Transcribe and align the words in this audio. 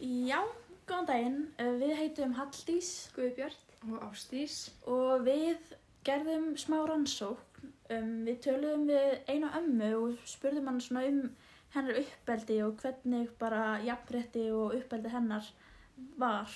Já, 0.00 0.40
góðan 0.88 1.08
daginn. 1.08 1.38
Uh, 1.60 1.72
Við 1.80 1.94
heitum 2.00 2.34
Halldís 2.36 2.90
Guðbjörn. 3.16 3.62
og 3.86 4.02
Ástís. 4.08 4.70
og 4.86 5.22
við 5.24 5.58
gerðum 6.04 6.56
smá 6.58 6.80
rannsókn. 6.88 7.70
Um, 7.90 8.24
við 8.26 8.40
töluðum 8.42 8.86
við 8.88 9.20
einu 9.30 9.46
ömmu 9.54 9.90
og 10.00 10.16
spurðum 10.26 10.66
hann 10.66 10.80
svona 10.80 11.04
um 11.06 11.20
hennar 11.74 12.00
uppeldi 12.00 12.56
og 12.64 12.80
hvernig 12.82 13.30
bara 13.38 13.78
jafnrétti 13.84 14.48
og 14.50 14.74
uppeldi 14.74 15.12
hennar 15.12 15.46
var 16.18 16.50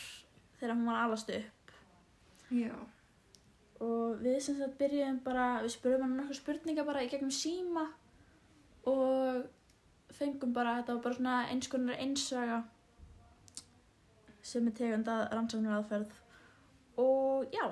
þegar 0.59 0.75
hún 0.75 0.91
var 0.91 1.04
alast 1.04 1.30
upp. 1.30 1.72
Já. 2.50 2.75
Og 3.80 4.18
við 4.20 4.41
sem 4.43 4.59
sagt 4.59 4.77
byrjuðum 4.80 5.22
bara, 5.25 5.62
við 5.62 5.75
spurðum 5.77 6.02
hann 6.02 6.16
nokkuð 6.18 6.41
spurninga 6.41 6.84
bara 6.84 7.04
í 7.07 7.09
gegnum 7.09 7.30
síma 7.30 7.86
og 8.91 9.46
fengum 10.11 10.52
bara, 10.52 10.80
þetta 10.80 10.96
var 10.96 11.02
bara 11.07 11.14
svona 11.20 11.38
eins 11.52 11.70
konar 11.70 12.00
einsaga 12.02 12.64
sem 14.50 14.66
er 14.68 14.77
tegundað 14.77 15.27
rannsóknar 15.34 15.78
aðferð. 15.78 16.18
Og 17.00 17.54
já, 17.54 17.66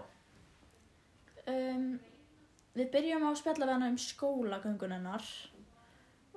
um, 1.52 1.86
við 2.78 2.91
byrjum 2.95 3.27
á 3.27 3.30
að 3.30 3.38
spjalla 3.42 3.69
við 3.69 3.74
hana 3.77 3.92
um 3.92 4.00
skólagöngunennar 4.02 5.30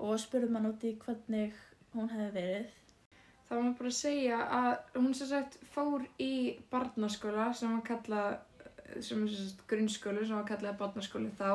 og 0.01 0.21
spurðum 0.21 0.57
hann 0.57 0.69
út 0.71 0.85
í 0.87 0.95
hvernig 1.01 1.57
hún 1.93 2.09
hefði 2.11 2.29
verið. 2.35 2.77
Það 3.49 3.59
var 3.61 3.73
bara 3.77 3.91
að 3.91 3.97
segja 3.97 4.37
að 4.57 4.99
hún 5.01 5.13
sem 5.17 5.27
sagt 5.27 5.57
fór 5.73 6.05
í 6.23 6.33
barnaskóla 6.71 7.49
sem 7.57 7.73
var 7.75 7.83
kallað, 7.89 8.37
sem 9.03 9.25
er 9.25 9.33
sem 9.33 9.49
sagt 9.49 9.65
grunnskóli 9.67 10.23
sem 10.23 10.37
var 10.37 10.47
kallað 10.47 10.79
barnaskóli 10.79 11.33
þá 11.35 11.49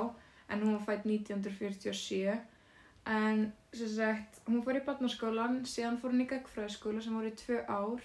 en 0.53 0.63
hún 0.63 0.77
var 0.77 0.85
fætt 0.91 1.09
1947 1.09 2.37
en 3.07 3.47
sem 3.73 3.91
sagt 3.95 4.43
hún 4.47 4.63
fór 4.67 4.79
í 4.79 4.85
barnaskólan 4.87 5.63
síðan 5.69 5.99
fór 6.03 6.13
hún 6.13 6.27
í 6.27 6.29
gagfræðskóla 6.31 7.03
sem 7.03 7.17
voru 7.17 7.33
í 7.33 7.39
tvö 7.41 7.63
ár 7.65 8.05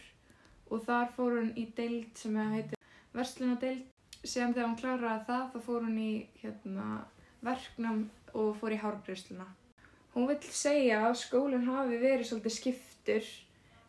og 0.71 0.83
þar 0.87 1.11
fór 1.15 1.37
hún 1.39 1.51
í 1.59 1.67
deild 1.77 2.17
sem 2.17 2.37
heitir 2.55 2.79
verslunadeild 3.15 3.87
síðan 4.23 4.53
þegar 4.55 4.67
hún 4.69 4.79
kláraði 4.79 5.25
það 5.27 5.45
þá 5.53 5.59
fór 5.67 5.85
hún 5.87 5.97
í 6.01 6.11
hérna, 6.41 6.87
verknám 7.45 8.03
og 8.37 8.51
fór 8.59 8.75
í 8.75 8.81
hárgreisluna. 8.81 9.47
Hún 10.13 10.27
vill 10.29 10.51
segja 10.55 11.05
að 11.07 11.17
skólinn 11.21 11.69
hafi 11.69 11.97
verið 12.01 12.27
svolítið 12.29 12.55
skiptur 12.57 13.31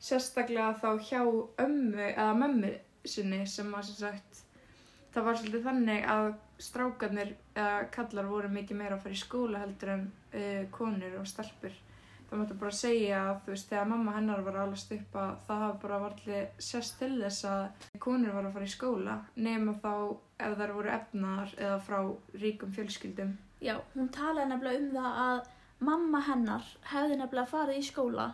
sérstaklega 0.02 0.72
þá 0.80 0.88
hjá 1.08 1.20
ömmu 1.62 2.08
eða 2.08 2.32
mömmu 2.38 2.72
sinni 3.04 3.42
sem 3.50 3.70
að 3.74 3.88
sem 3.90 4.00
sagt 4.06 4.42
það 5.12 5.26
var 5.28 5.38
svolítið 5.38 5.66
þannig 5.68 6.08
að 6.14 6.28
strákarnir 6.62 7.32
eða 7.52 7.78
kallar 7.94 8.28
voru 8.30 8.50
mikið 8.52 8.78
meira 8.78 8.96
að 8.96 9.04
fara 9.04 9.16
í 9.16 9.22
skóla 9.22 9.62
heldur 9.62 9.94
en 9.96 10.04
uh, 10.08 10.62
konur 10.74 11.18
og 11.20 11.26
stelpur 11.28 11.74
það 12.32 12.40
mætti 12.40 12.56
bara 12.62 12.74
segja 12.80 13.20
að 13.28 13.40
þú 13.44 13.52
veist 13.52 13.68
þegar 13.70 13.88
mamma 13.92 14.12
hennar 14.16 14.42
var 14.46 14.56
alast 14.64 14.92
upp 14.96 15.16
að 15.22 15.32
það 15.46 15.62
hafi 15.66 15.80
bara 15.86 15.98
varlega 16.06 16.42
sérst 16.68 16.98
til 16.98 17.12
þess 17.22 17.44
að 17.52 17.88
konur 18.06 18.32
var 18.36 18.46
að 18.48 18.52
fara 18.56 18.68
í 18.68 18.72
skóla 18.74 19.16
nema 19.36 19.74
þá 19.82 19.92
ef 20.46 20.54
þær 20.58 20.72
voru 20.78 20.92
efnaðar 20.98 21.52
eða 21.58 21.80
frá 21.88 21.98
ríkum 22.44 22.72
fjölskyldum 22.76 23.34
Já, 23.62 23.76
hún 23.94 24.08
talaði 24.10 24.48
nefnilega 24.50 24.80
um 24.80 24.90
það 24.96 25.20
að 25.26 25.42
mamma 25.86 26.20
hennar 26.26 26.64
hefði 26.94 27.18
nefnilega 27.20 27.52
farið 27.52 27.78
í 27.82 27.86
skóla 27.92 28.30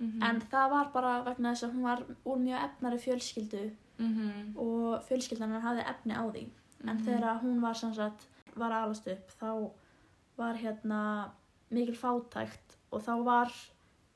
mm 0.00 0.22
en 0.24 0.38
það 0.40 0.70
var 0.72 0.86
bara 0.94 1.10
vegna 1.26 1.50
þess 1.52 1.64
að 1.66 1.72
hún 1.74 1.82
var 1.84 2.00
úr 2.24 2.38
mjög 2.40 2.62
efnari 2.64 2.98
fjölskyldu 3.02 3.64
-hmm. 3.98 4.56
og 4.56 5.02
fjölskyldanar 5.08 5.60
hafði 5.60 5.82
efni 5.90 6.14
á 6.16 6.24
því 6.32 6.46
en 6.88 6.96
Mhm. 6.96 7.04
þegar 7.04 7.40
hún 7.42 7.60
var 7.60 7.74
sem 7.74 7.92
sagt 7.94 8.26
var 8.56 8.72
alast 8.72 9.06
upp 9.08 9.28
þá 9.40 9.70
var 10.38 10.54
hérna 10.56 11.30
mikil 11.70 11.94
fátækt 11.96 12.69
og 12.90 13.04
þá 13.06 13.12
var 13.26 13.54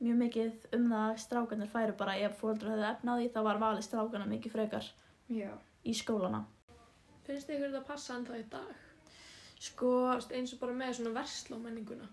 mjög 0.05 0.19
mikið 0.23 0.67
um 0.77 0.89
það 0.91 1.05
að 1.11 1.21
strákanir 1.25 1.71
færu 1.73 1.97
bara 1.99 2.17
ef 2.27 2.41
fóldur 2.41 2.73
hefði 2.73 2.89
efni 2.91 3.15
á 3.15 3.19
því 3.19 3.29
þá 3.35 3.41
var 3.49 3.63
valið 3.63 3.87
strákana 3.87 4.27
mikið 4.31 4.57
frekar 4.57 4.91
Já. 5.31 5.53
í 5.85 5.95
skólana 5.95 6.45
Finnst 7.25 7.49
þið 7.49 7.57
ykkur 7.57 7.71
þetta 7.71 7.87
passa 7.89 8.19
ennþá 8.19 8.41
í 8.41 8.49
dag? 8.53 8.75
sko, 9.65 9.93
veist, 10.13 10.35
eins 10.37 10.53
og 10.53 10.61
bara 10.61 10.75
með 10.77 10.99
svona 10.99 11.15
verslá 11.15 11.57
menninguna. 11.57 12.09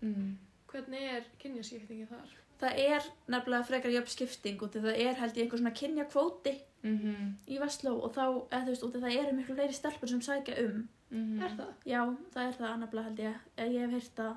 Mm. 0.00 0.30
Hvernig 0.72 1.08
er 1.18 1.26
kynjaskiptingi 1.42 2.06
þar? 2.08 2.38
það 2.62 2.78
er 2.78 3.06
nefnilega 3.32 3.66
frekar 3.66 3.90
jöfn 3.90 4.12
skipting 4.12 4.60
út 4.62 4.76
af 4.78 4.84
það 4.86 5.00
er 5.02 5.16
held 5.18 5.38
ég 5.38 5.46
einhver 5.46 5.60
svona 5.62 5.78
kynja 5.78 6.06
kvóti 6.10 6.58
Mm 6.82 7.34
í 7.46 7.58
Vestló 7.62 7.92
og 8.02 8.10
þá, 8.14 8.24
eða 8.50 8.62
þú 8.64 8.72
veist, 8.72 8.84
út 8.86 8.96
af 8.96 9.02
það 9.04 9.16
eru 9.20 9.34
miklu 9.36 9.54
fleiri 9.54 9.74
stelpur 9.76 10.10
sem 10.10 10.22
sækja 10.22 10.54
um 10.64 10.88
-hmm. 11.10 11.42
Er 11.44 11.50
það? 11.58 11.72
Já, 11.86 12.00
það 12.34 12.46
er 12.46 12.54
það 12.58 12.78
nefnilega 12.78 13.08
held 13.08 13.18
ég, 13.18 13.34
ég 13.56 13.80
hef 13.80 13.90
heyrt 13.90 14.16
það 14.16 14.34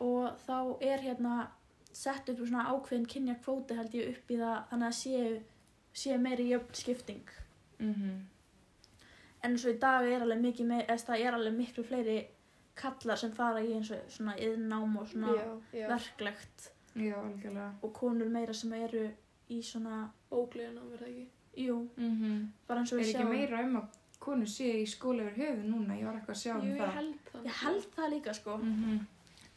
og 0.00 0.36
þá 0.46 0.76
er 0.80 0.98
hérna 1.00 1.48
sett 1.92 2.28
upp 2.28 2.38
svona 2.38 2.66
ákveðin 2.72 3.06
kynja 3.08 3.34
kvóti 3.44 3.74
held 3.76 3.94
ég 3.94 4.08
upp 4.12 4.30
í 4.30 4.36
það 4.36 4.56
þannig 4.70 4.88
að 4.88 4.98
séu, 5.00 5.42
séu 5.94 6.18
meiri 6.18 6.48
jöfn 6.52 6.74
skipting 6.74 7.28
Mm 7.78 8.24
en 9.46 9.52
eins 9.52 9.64
og 9.68 9.74
í 9.76 9.78
dag 9.78 10.06
er 10.10 10.22
alveg 10.24 10.40
mikið 10.42 10.66
meir, 10.66 10.84
eða 10.88 11.04
það 11.06 11.20
er 11.26 11.34
alveg 11.36 11.54
miklu 11.54 11.84
fleiri 11.86 12.16
kallar 12.74 13.16
sem 13.20 13.32
fara 13.36 13.60
í 13.62 13.72
eins 13.76 13.90
og 13.94 14.08
svona 14.10 14.34
yðnám 14.42 14.96
og 15.00 15.06
svona 15.08 15.34
já. 15.72 15.86
verklegt 15.88 16.70
Já, 16.96 17.18
og 17.84 17.92
konur 17.92 18.28
meira 18.32 18.54
sem 18.56 18.72
eru 18.72 19.04
í 19.52 19.60
svona, 19.62 20.08
Ógleðan 20.32 20.78
á 20.80 20.84
mér 20.88 20.98
það 21.02 21.08
ekki. 21.10 21.26
jú, 21.66 21.76
Mm 21.96 22.14
-hmm. 22.20 22.46
bara 22.68 22.80
eins 22.80 22.92
og 22.92 22.98
Er 22.98 23.04
við 23.04 23.14
ekki 23.14 23.24
meira 23.28 23.60
um 23.64 23.76
að 23.76 23.86
konur 24.18 24.46
sé 24.46 24.64
í 24.82 24.86
skóla 24.86 25.22
yfir 25.22 25.36
höfu 25.36 25.62
núna? 25.68 25.94
Ég 26.00 26.04
var 26.06 26.14
eitthvað 26.14 26.36
að 26.36 26.42
sjá 26.42 26.54
Jú, 26.54 26.60
um 26.60 26.66
ég 26.68 26.78
það. 26.80 26.92
held 26.94 27.14
það. 27.32 27.44
Ég 27.44 27.52
held 27.62 27.86
það 27.96 28.10
líka 28.10 28.32
sko 28.34 28.56
Mm 28.56 28.74
-hmm. 28.74 28.98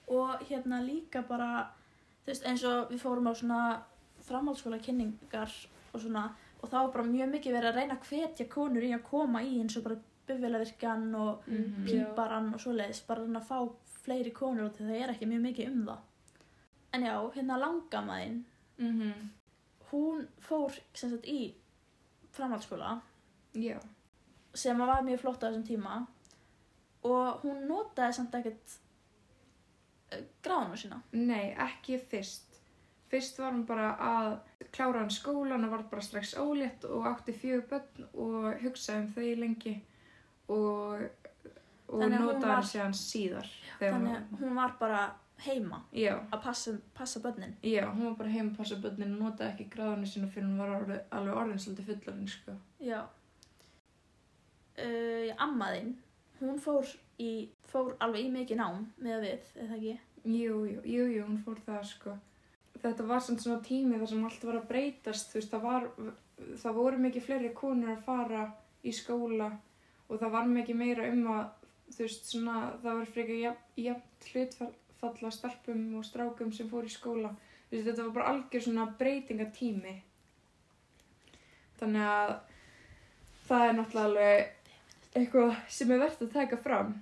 Og 0.10 0.40
hérna 0.50 0.82
líka 0.86 1.22
bara 1.28 1.70
þú 2.26 2.32
veist 2.32 2.46
eins 2.46 2.64
og 2.64 2.90
við 2.92 3.00
fórum 3.04 3.28
á 3.30 3.34
svona 3.34 3.82
framhaldsskóla 4.28 4.80
kynningar 4.84 5.52
og 5.94 6.02
svona 6.02 6.30
og 6.62 6.70
þá 6.70 6.74
var 6.82 6.92
bara 6.94 7.04
mjög 7.08 7.30
mikið 7.34 7.54
verið 7.56 7.70
að 7.70 7.76
reyna 7.76 7.96
að 7.96 8.08
hvetja 8.10 8.46
konur 8.50 8.84
í 8.84 8.92
að 8.94 9.04
koma 9.04 9.42
í 9.44 9.60
eins 9.62 9.78
og 9.78 9.84
bara 9.84 9.96
bufélavirkjan 10.28 11.16
og 11.16 11.44
Mhm. 11.48 11.88
Já. 11.88 12.06
píparan 12.06 12.54
og 12.54 12.60
svoleiðis 12.60 13.02
bara 13.08 13.22
að 13.22 13.26
reyna 13.26 13.40
að 13.40 13.48
fá 13.48 13.72
fleiri 14.04 14.32
konur 14.34 14.66
og 14.66 14.74
það 14.78 14.92
er 15.04 15.10
ekki 15.14 15.26
mjög 15.28 15.42
mikið 15.42 15.72
um 15.72 15.86
það 15.86 15.98
en 16.94 17.02
já, 17.04 17.32
hérna 17.36 17.58
langamæðin 17.60 18.44
Mm 18.80 19.00
-hmm. 19.02 19.14
hún 19.92 20.28
fór 20.40 20.72
sem 20.94 21.10
sagt 21.10 21.26
í 21.26 21.54
framhaldsskóla 22.32 23.02
Já. 23.56 23.80
sem 24.54 24.78
var 24.78 25.02
mjög 25.04 25.20
flott 25.20 25.44
á 25.44 25.48
þessum 25.50 25.64
tíma 25.68 26.06
og 27.04 27.42
hún 27.44 27.68
notaði 27.68 28.14
samt 28.14 28.34
ekkert 28.36 28.80
gráðuna 30.46 30.80
sína 30.80 31.02
Nei, 31.12 31.54
ekki 31.58 32.00
fyrst. 32.12 32.60
Fyrst 33.10 33.40
var 33.42 33.56
hún 33.56 33.66
bara 33.66 33.94
að 34.06 34.32
klára 34.76 35.02
hann 35.02 35.14
skólan 35.14 35.66
og 35.66 35.74
var 35.74 35.86
bara 35.92 36.06
strax 36.06 36.36
ólétt 36.38 36.86
og 36.86 37.08
átti 37.10 37.34
fjögur 37.34 37.66
börn 37.72 38.10
og 38.14 38.52
hugsaði 38.64 39.00
um 39.02 39.10
þau 39.16 39.30
lengi 39.44 39.74
og, 40.54 41.08
og 41.90 42.06
notaði 42.06 42.54
hann 42.54 42.70
síðan 42.70 42.96
síðar. 42.98 43.50
þegar 43.80 43.98
þannig 43.98 44.16
að 44.20 44.44
hún 44.44 44.62
var 44.62 44.78
bara 44.82 45.02
heima 45.46 45.80
Já, 45.96 46.14
að 46.34 46.42
passa, 46.44 46.74
passa 46.96 47.22
börnin 47.24 47.56
já, 47.64 47.86
hún 47.88 48.10
var 48.10 48.18
bara 48.20 48.34
heim 48.34 48.50
að 48.52 48.58
passa 48.60 48.78
börnin 48.82 49.16
og 49.16 49.22
notaði 49.24 49.54
ekki 49.54 49.70
gráðinu 49.76 50.10
sína 50.10 50.32
fyrir 50.34 50.50
hún 50.50 50.60
var 50.60 50.74
alveg, 50.76 51.06
alveg 51.16 51.40
orðin 51.42 51.62
svolítið 51.64 51.90
fullarinn, 51.94 52.32
sko. 52.34 52.56
já 52.84 53.00
uh, 54.84 55.30
ammaðinn 55.46 55.94
hún 56.42 56.60
fór 56.64 56.86
í 57.20 57.32
fór 57.70 57.96
alveg 58.00 58.28
í 58.28 58.32
mikið 58.34 58.62
nám 58.62 58.86
með 59.04 59.26
við, 59.26 59.52
eða 59.64 59.76
ekki 59.78 59.98
Jú, 60.24 60.66
jú, 60.68 60.82
jú, 60.84 61.06
jú, 61.08 61.24
hún 61.24 61.38
fór 61.46 61.60
það 61.64 61.84
sko. 61.88 62.14
Þetta 62.80 63.06
var 63.08 63.22
svona 63.24 63.62
tími 63.64 64.00
þar 64.00 64.10
sem 64.12 64.26
allt 64.28 64.44
var 64.44 64.58
að 64.60 64.68
breytast, 64.68 65.32
þú 65.32 65.40
veist, 65.40 65.54
það 65.54 65.64
var, 65.64 65.88
það 66.60 66.76
voru 66.76 67.00
mikið 67.06 67.26
fleiri 67.26 67.52
konur 67.56 67.94
að 67.94 68.04
fara 68.04 68.44
í 68.84 68.94
skóla 68.96 69.50
og 70.10 70.20
það 70.20 70.36
var 70.36 70.52
mikið 70.52 70.80
meira 70.80 71.08
um 71.12 71.24
að, 71.32 71.48
þú 71.96 72.04
veist, 72.04 72.30
svona, 72.34 72.58
það 72.84 73.00
var 73.00 73.10
frekar 73.16 73.42
jafn, 73.46 73.66
jafn 73.86 74.30
hlutfalla 74.34 75.34
stelpum 75.34 75.84
og 76.00 76.06
strákum 76.08 76.54
sem 76.56 76.70
fór 76.72 76.88
í 76.88 76.94
skóla. 76.94 77.34
Þú 77.70 77.78
veist, 77.78 77.90
þetta 77.90 78.06
var 78.06 78.16
bara 78.20 78.32
algjör 78.36 78.66
svona 78.68 78.88
breytingatími. 79.00 79.98
Þannig 81.80 82.08
að 82.12 82.34
það 83.48 83.68
er 83.68 83.78
náttúrulega 83.78 84.34
eitthvað 85.16 85.54
sem 85.72 85.92
er 85.94 86.04
verðt 86.04 86.26
að 86.28 86.36
taka 86.36 86.60
fram. 86.60 86.98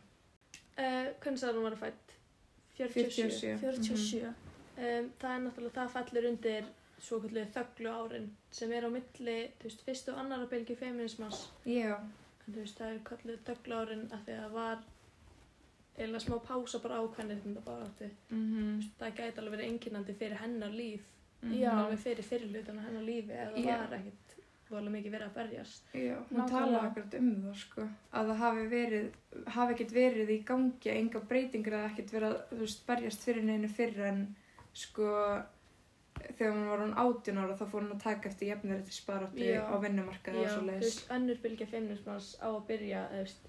Uh, 0.77 1.07
hvernig 1.23 1.39
sagði 1.41 1.57
hún 1.57 1.63
var 1.67 1.77
að 1.77 1.85
fætt? 1.87 2.13
47. 2.77 3.11
47. 3.17 3.57
47 3.63 4.33
Um, 4.77 5.07
það 5.17 5.31
er 5.33 5.39
náttúrulega, 5.41 5.73
það 5.73 5.93
fellur 5.95 6.25
undir 6.29 6.65
svo 7.01 7.17
kallu 7.23 7.41
þögglu 7.55 7.93
árin 7.97 8.27
sem 8.53 8.71
er 8.77 8.85
á 8.85 8.89
milli, 8.93 9.37
þú 9.57 9.65
veist, 9.65 9.79
fyrstu 9.87 10.11
og 10.13 10.19
annara 10.21 10.45
bylgi 10.51 10.75
feminismans. 10.77 11.39
Já, 11.65 11.95
En 12.45 12.53
þú 12.53 12.59
veist, 12.61 12.77
það 12.77 12.91
er 12.93 12.99
kalluð 13.09 13.39
þögglu 13.47 13.79
árin 13.79 14.03
af 14.13 14.21
því 14.27 14.35
að 14.35 14.43
það 14.43 14.53
var 14.53 14.83
eða 16.05 16.21
smá 16.21 16.35
pása 16.45 16.81
bara 16.83 16.99
á 17.01 17.03
hvernig 17.09 17.41
þetta 17.47 17.63
bara 17.65 17.87
átti. 17.87 18.09
mhm, 18.29 18.83
Það 18.99 19.15
gæti 19.17 19.41
alveg 19.41 19.55
verið 19.57 19.71
einkennandi 19.71 20.13
fyrir 20.21 20.37
hennar 20.43 20.69
líf, 20.77 21.01
mhm. 21.41 21.53
Já. 21.57 21.71
alveg 21.73 21.99
fyrir 22.05 22.23
fyrirlutan 22.29 22.79
hennar 22.85 23.03
lífi 23.09 23.33
eða 23.33 23.65
Já. 23.65 23.77
var 23.81 23.97
ekkit 23.97 24.26
vola 24.71 24.93
mikið 24.93 25.13
verið 25.15 25.27
að 25.27 25.35
berjast. 25.37 25.83
Já, 25.93 26.15
hún 26.15 26.39
Nákvæmlega. 26.39 26.47
talaði 26.53 26.87
akkurat 26.87 27.17
um 27.19 27.29
það 27.43 27.59
sko 27.63 27.85
að 28.11 28.31
það 28.31 28.41
hafi 28.43 28.65
verið, 28.73 29.11
hafi 29.57 29.75
ekkert 29.77 29.93
verið 29.97 30.31
í 30.33 30.39
gangi 30.47 30.93
enga 30.93 31.21
breytingar 31.31 31.77
eða 31.79 31.91
ekkert 31.91 32.15
verið 32.15 32.33
að 32.33 32.41
þú 32.51 32.63
veist, 32.63 32.85
berjast 32.87 33.27
fyrir 33.27 33.47
neinu 33.47 33.69
fyrir 33.69 34.09
en 34.11 34.23
sko 34.73 35.11
þegar 36.37 36.53
hún 36.55 36.67
var 36.71 36.81
hún 36.81 36.95
18 36.97 37.37
ára 37.41 37.57
þá 37.57 37.65
fór 37.71 37.83
hún 37.83 37.93
að 37.95 38.03
taka 38.03 38.29
eftir 38.29 38.49
Já. 39.37 39.61
á 39.69 39.75
vinnumarkaði 39.83 40.41
Já, 40.41 40.47
og 40.47 40.49
svo 40.53 40.61
þú 40.61 40.67
leiðis. 40.69 40.87
veist, 40.87 41.11
önnur 41.17 41.39
bylgja 41.43 41.67
feminismans 41.67 42.29
á 42.41 42.47
að 42.49 42.65
byrja, 42.71 43.03
eða 43.11 43.21
þú 43.21 43.27
veist, 43.27 43.47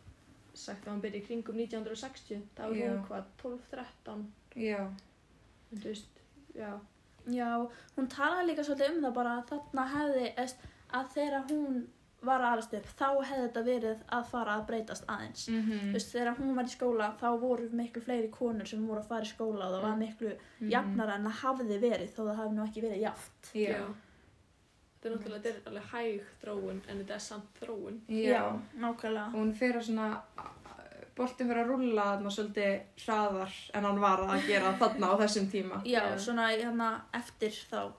sagt 0.59 0.85
að 0.87 0.93
hann 0.93 1.03
byrja 1.05 1.21
í 1.21 1.26
kringum 1.26 1.61
1960, 1.64 2.43
þá 2.56 2.62
er 2.69 2.76
Já. 2.76 2.88
hún 2.93 3.05
hvað, 3.09 3.25
12-13, 3.43 4.25
Já, 4.59 4.81
en 5.73 5.82
þú 5.82 5.93
veist, 5.93 6.23
já, 6.55 6.73
Já, 7.29 7.49
hún 7.97 8.06
talaði 8.09 8.47
líka 8.49 8.64
svolítið 8.64 8.94
um 8.94 9.03
það 9.05 9.14
bara 9.19 9.32
að 9.38 9.49
þarna 9.50 9.82
hefði, 9.93 10.29
eðst, 10.41 10.62
að 10.93 11.06
þegar 11.14 11.46
hún 11.50 11.87
var 12.23 12.40
að 12.43 12.52
alast 12.52 12.73
upp, 12.75 12.87
þá 12.99 13.08
hefði 13.23 13.43
þetta 13.49 13.62
verið 13.64 13.99
að 14.11 14.25
fara 14.26 14.55
að 14.58 14.67
breytast 14.67 15.05
aðeins. 15.06 15.49
mm 15.49 15.69
Þú 15.70 15.93
veist, 15.93 16.12
þegar 16.12 16.37
hún 16.40 16.55
var 16.56 16.64
í 16.64 16.73
skóla, 16.75 17.12
þá 17.20 17.29
voru 17.40 17.69
miklu 17.73 18.02
fleiri 18.02 18.31
konur 18.31 18.67
sem 18.67 18.87
voru 18.88 19.00
að 19.00 19.06
fara 19.08 19.23
í 19.23 19.32
skóla 19.37 19.64
og 19.69 19.73
það 19.76 19.82
var 19.82 19.94
Mm. 19.96 19.99
miklu 20.02 20.32
Mhm. 20.61 20.70
jafnara 20.70 21.14
en 21.14 21.25
það 21.25 21.38
hafði 21.43 21.79
verið, 21.81 22.11
þó 22.11 22.23
það 22.26 22.37
hafi 22.37 22.55
nú 22.55 22.67
ekki 22.67 22.82
verið 22.82 23.00
jaft. 23.02 23.52
Já, 23.55 23.85
Þetta 25.00 25.06
er 25.06 25.17
náttúrulega, 25.17 25.43
þetta 25.43 25.61
er 25.62 25.70
alveg 25.70 25.88
hæg 25.93 26.23
þróun, 26.43 26.81
en 26.88 26.99
þetta 27.05 27.14
er 27.14 27.19
samt 27.20 27.61
þróun. 27.61 28.00
já. 28.08 28.61
nákvæmlega. 28.76 29.26
Og 29.29 29.35
hún 29.35 29.55
fyrir 29.55 29.76
að 29.76 29.87
svona, 29.87 30.23
boltin 31.17 31.49
fyrir 31.49 31.62
að 31.64 31.69
rulla 31.69 32.02
þarna 32.02 32.31
svolítið 32.35 32.81
hraðar 33.05 33.52
en 33.75 33.85
hann 33.85 34.00
var 34.00 34.19
að 34.19 34.46
gera 34.46 34.73
þarna 34.79 35.06
á 35.06 35.14
þessum 35.23 35.46
tíma. 35.52 35.82
Já, 35.85 36.02
Já. 36.02 36.17
svona 36.19 36.49
hérna 36.50 37.00
eftir 37.14 37.50
þá, 37.70 37.93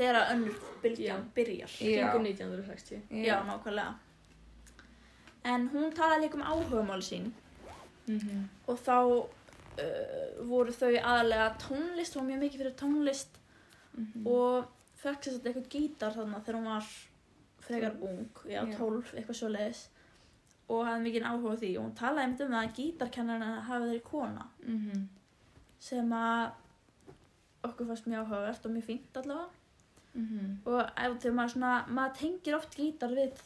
þegar 0.00 0.16
að 0.22 0.30
önnur 0.34 0.54
bylgjan 0.82 1.24
Já. 1.26 1.32
byrjar. 1.36 1.74
Kringum 1.76 2.24
1960. 2.30 3.02
Já, 3.26 3.36
nákvæmlega. 3.44 3.94
En 5.44 5.68
hún 5.72 5.92
talaði 5.96 6.24
líka 6.26 6.38
um 6.40 6.42
áhugamál 6.48 7.02
sín 7.04 7.30
Mhm. 8.08 8.48
og 8.66 8.78
þá 8.80 8.96
uh, 9.80 10.44
voru 10.48 10.72
þau 10.72 10.90
aðalega 10.98 11.54
tónlist, 11.62 12.16
hún 12.16 12.26
var 12.26 12.30
mjög 12.32 12.40
mikið 12.42 12.58
fyrir 12.62 12.74
tónlist 12.80 13.38
Mhm. 13.94 14.26
og 14.26 14.66
fekk 15.02 15.22
sér 15.22 15.32
þetta 15.38 15.48
eitthvað 15.52 15.68
gítar 15.74 16.12
þarna 16.16 16.40
þegar 16.44 16.58
hún 16.58 16.64
var 16.64 16.86
frekar 17.60 17.96
ung, 18.02 18.28
já, 18.46 18.64
Já. 18.66 18.76
12, 18.78 19.12
eitthvað 19.14 19.36
svo 19.38 19.48
leiðis 19.48 19.88
og 20.68 20.86
hafði 20.86 21.04
mikið 21.06 21.22
áhuga 21.30 21.52
á 21.54 21.60
því 21.60 21.70
og 21.78 21.84
hún 21.84 21.94
talaði 21.94 22.24
einmitt 22.24 22.40
um 22.40 22.52
það 22.52 22.66
að 22.66 22.74
gítarkennarinn 22.78 23.62
hafi 23.68 23.84
verið 23.90 24.02
kona 24.04 24.46
Mhm. 24.66 25.08
sem 25.78 26.10
að 26.10 26.50
okkur 27.64 27.86
fannst 27.86 28.06
mjög 28.06 28.26
áhugavert 28.26 28.66
og 28.66 28.72
mjög 28.72 28.84
fínt 28.84 29.16
allavega 29.16 29.48
Mhm. 30.14 30.58
og 30.66 30.80
ef 30.96 31.12
þegar 31.22 31.34
maður 31.38 31.52
svona, 31.54 31.86
maður 31.88 32.16
tengir 32.18 32.54
oft 32.56 32.76
gítar 32.76 33.12
við 33.14 33.42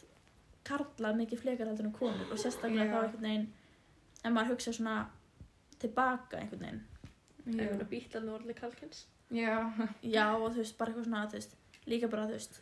karla 0.65 1.13
mikið 1.13 1.39
fleikar 1.43 1.67
heldur 1.69 1.85
en 1.85 1.93
konur 1.93 2.31
og 2.31 2.37
sérstaklega 2.41 2.89
þá 2.89 3.03
einhvern 3.03 3.21
veginn 3.27 3.47
ef 4.23 4.31
maður 4.33 4.51
hugsa 4.55 4.73
svona 4.73 4.95
tilbaka 5.79 6.37
einhvern 6.41 6.61
veginn 6.65 6.83
Ef 7.45 7.53
Já. 7.53 7.67
hún 7.69 7.81
er 7.81 7.85
bítlarni 7.85 8.31
orðið 8.33 8.55
kalkins. 8.57 9.05
Já. 9.29 9.71
já 10.01 10.33
og 10.33 10.51
þú 10.53 10.57
veist 10.63 10.77
bara 10.79 10.91
eitthvað 10.91 11.05
svona 11.05 11.27
þú 11.27 11.37
veist, 11.37 11.51
líka 11.85 12.07
bara 12.09 12.25
þú 12.25 12.31
veist 12.31 12.61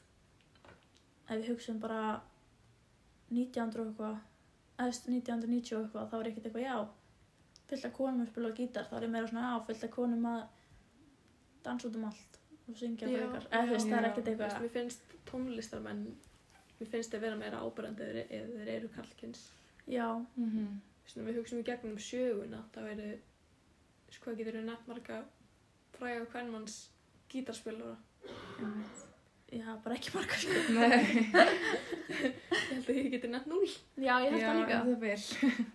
ef 1.30 1.38
við 1.40 1.48
hugsaum 1.54 1.80
bara 1.80 2.22
1900 3.32 3.80
og 3.80 3.88
eitthvað 3.88 4.18
eða 4.78 4.84
þú 4.84 4.90
veist, 4.90 5.08
1990 5.08 5.78
og 5.78 5.84
eitthvað 5.86 6.10
þá 6.12 6.16
er 6.20 6.30
ekkert 6.32 6.46
eitthvað 6.50 6.68
já 6.68 6.76
fullt 7.70 7.86
af 7.86 7.94
konum 7.96 8.22
að 8.26 8.28
spila 8.34 8.52
á 8.52 8.58
gítar 8.60 8.90
þá 8.90 8.96
er 9.00 9.04
ég 9.08 9.14
meira 9.16 9.28
svona 9.32 9.48
já 9.54 9.66
fullt 9.70 9.84
af 9.88 9.92
konum 9.96 10.26
að 10.34 10.44
dansa 11.64 11.88
út 11.88 11.96
um 11.96 12.06
allt 12.12 12.40
og 12.70 12.76
syngja 12.80 13.08
Já, 13.10 13.18
frekar 13.20 13.48
eða 13.52 13.66
þú 13.68 13.72
veist 13.76 13.88
það 13.92 13.98
er 14.00 14.08
ekkert 14.10 14.28
eitthvað 14.32 14.62
mér 14.62 14.70
finnst 14.78 15.02
tónlistarmenn, 15.30 16.04
mér 16.80 16.88
finnst 16.94 17.12
þeir 17.12 17.22
vera 17.26 17.36
meira 17.36 17.60
ábærandi 17.66 18.02
ef 18.02 18.16
þeir- 18.16 18.32
ef 18.40 18.50
þeir 18.58 18.74
eru 18.78 18.88
kalkins. 18.96 19.42
já 19.88 20.08
Mhm. 20.38 20.68
Þú 21.04 21.06
veist, 21.06 21.18
ef 21.18 21.26
við 21.28 21.38
hugsaum 21.40 21.60
í 21.60 21.64
gegnum 21.68 21.98
söguna, 22.00 22.64
þá 22.74 22.80
eru, 22.92 23.08
þú 23.12 24.08
veist, 24.08 24.22
hvað 24.24 24.38
getur 24.38 24.54
við 24.60 24.66
nefnt 24.70 24.88
marga 24.88 25.24
fræga 25.98 26.26
hvernmanns 26.32 26.90
gítarspilara? 27.30 27.98
Einmitt. 28.60 29.02
já 29.52 29.76
bara 29.84 29.96
ekki 29.96 30.14
margar 30.16 30.38
sko 30.38 30.54
Nei. 30.74 31.04
Ég 32.14 32.72
held 32.72 32.88
að 32.88 32.96
ég 32.96 33.12
geti 33.12 33.28
nefnt 33.28 33.48
núl. 33.52 33.68
já 33.98 34.16
ég 34.24 34.32
held 34.32 34.42
Já, 34.42 34.48
það 34.48 34.60
líka 34.62 34.78
það. 34.80 35.66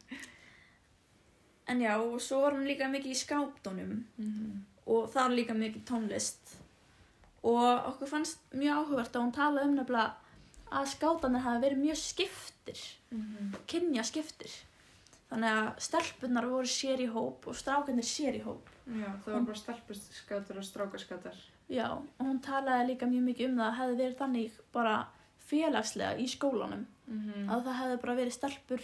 En 1.68 1.80
já, 1.84 1.96
og 2.00 2.20
svo 2.24 2.40
var 2.40 2.52
hún 2.56 2.64
líka 2.66 2.88
mikið 2.88 3.12
í 3.12 3.18
skápdónum 3.20 4.04
Mhm. 4.16 4.62
og 4.86 5.10
það 5.12 5.14
var 5.28 5.34
líka 5.36 5.54
mikið 5.54 5.84
tónlist. 5.84 6.54
Og 7.42 7.86
okkur 7.92 8.08
fannst 8.10 8.38
mjög 8.52 8.80
áhugavert 8.82 9.14
að 9.16 9.22
hún 9.22 9.34
talaði 9.36 9.68
um 9.68 9.76
nefnilega 9.76 10.14
að 10.70 10.88
skátanir 10.94 11.40
hafi 11.44 11.62
verið 11.64 11.78
mjög 11.84 11.96
skiptir, 12.02 12.80
Mhm. 13.12 13.52
kynja 13.66 14.02
skiptir. 14.04 14.50
Þannig 15.30 15.52
að 15.52 15.80
stelpunar 15.80 16.44
voru 16.48 16.66
sér 16.66 16.98
í 17.00 17.08
hóp 17.12 17.46
og 17.46 17.54
strákarnir 17.54 18.04
sér 18.04 18.34
í 18.40 18.42
hóp. 18.44 18.66
Já, 18.88 19.12
það 19.24 19.32
var 19.32 19.40
bara 19.40 19.56
stelpuskatar 19.56 20.56
og 20.56 20.64
strákaskatar. 20.64 21.34
Já, 21.70 21.90
og 21.92 22.26
hún 22.26 22.40
talaði 22.40 22.86
líka 22.96 23.06
mjög 23.06 23.24
mikið 23.28 23.48
um 23.50 23.56
það 23.56 23.68
að 23.70 23.76
hefði 23.78 23.96
verið 23.98 24.16
þannig 24.18 24.50
bara 24.72 25.06
félagslega 25.48 26.18
í 26.18 26.26
skólanum. 26.28 26.86
Mhm. 27.10 27.48
Að 27.48 27.64
það 27.64 27.74
hefði 27.80 28.00
bara 28.02 28.16
verið 28.16 28.32
stelpur 28.32 28.80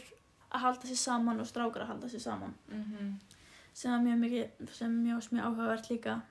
að 0.52 0.60
halda 0.60 0.80
sér 0.86 0.96
saman 0.96 1.40
og 1.40 1.46
strákar 1.46 1.82
að 1.82 1.86
halda 1.86 2.06
sér 2.08 2.20
saman. 2.20 2.54
Mhm. 2.70 3.14
sem 3.76 3.90
var 3.90 3.98
mjög 3.98 4.18
mikið, 4.20 4.70
sem 4.72 5.04
mjög, 5.04 5.28
mjög 5.32 5.44
áhugavert 5.44 5.88
líka 5.90 6.22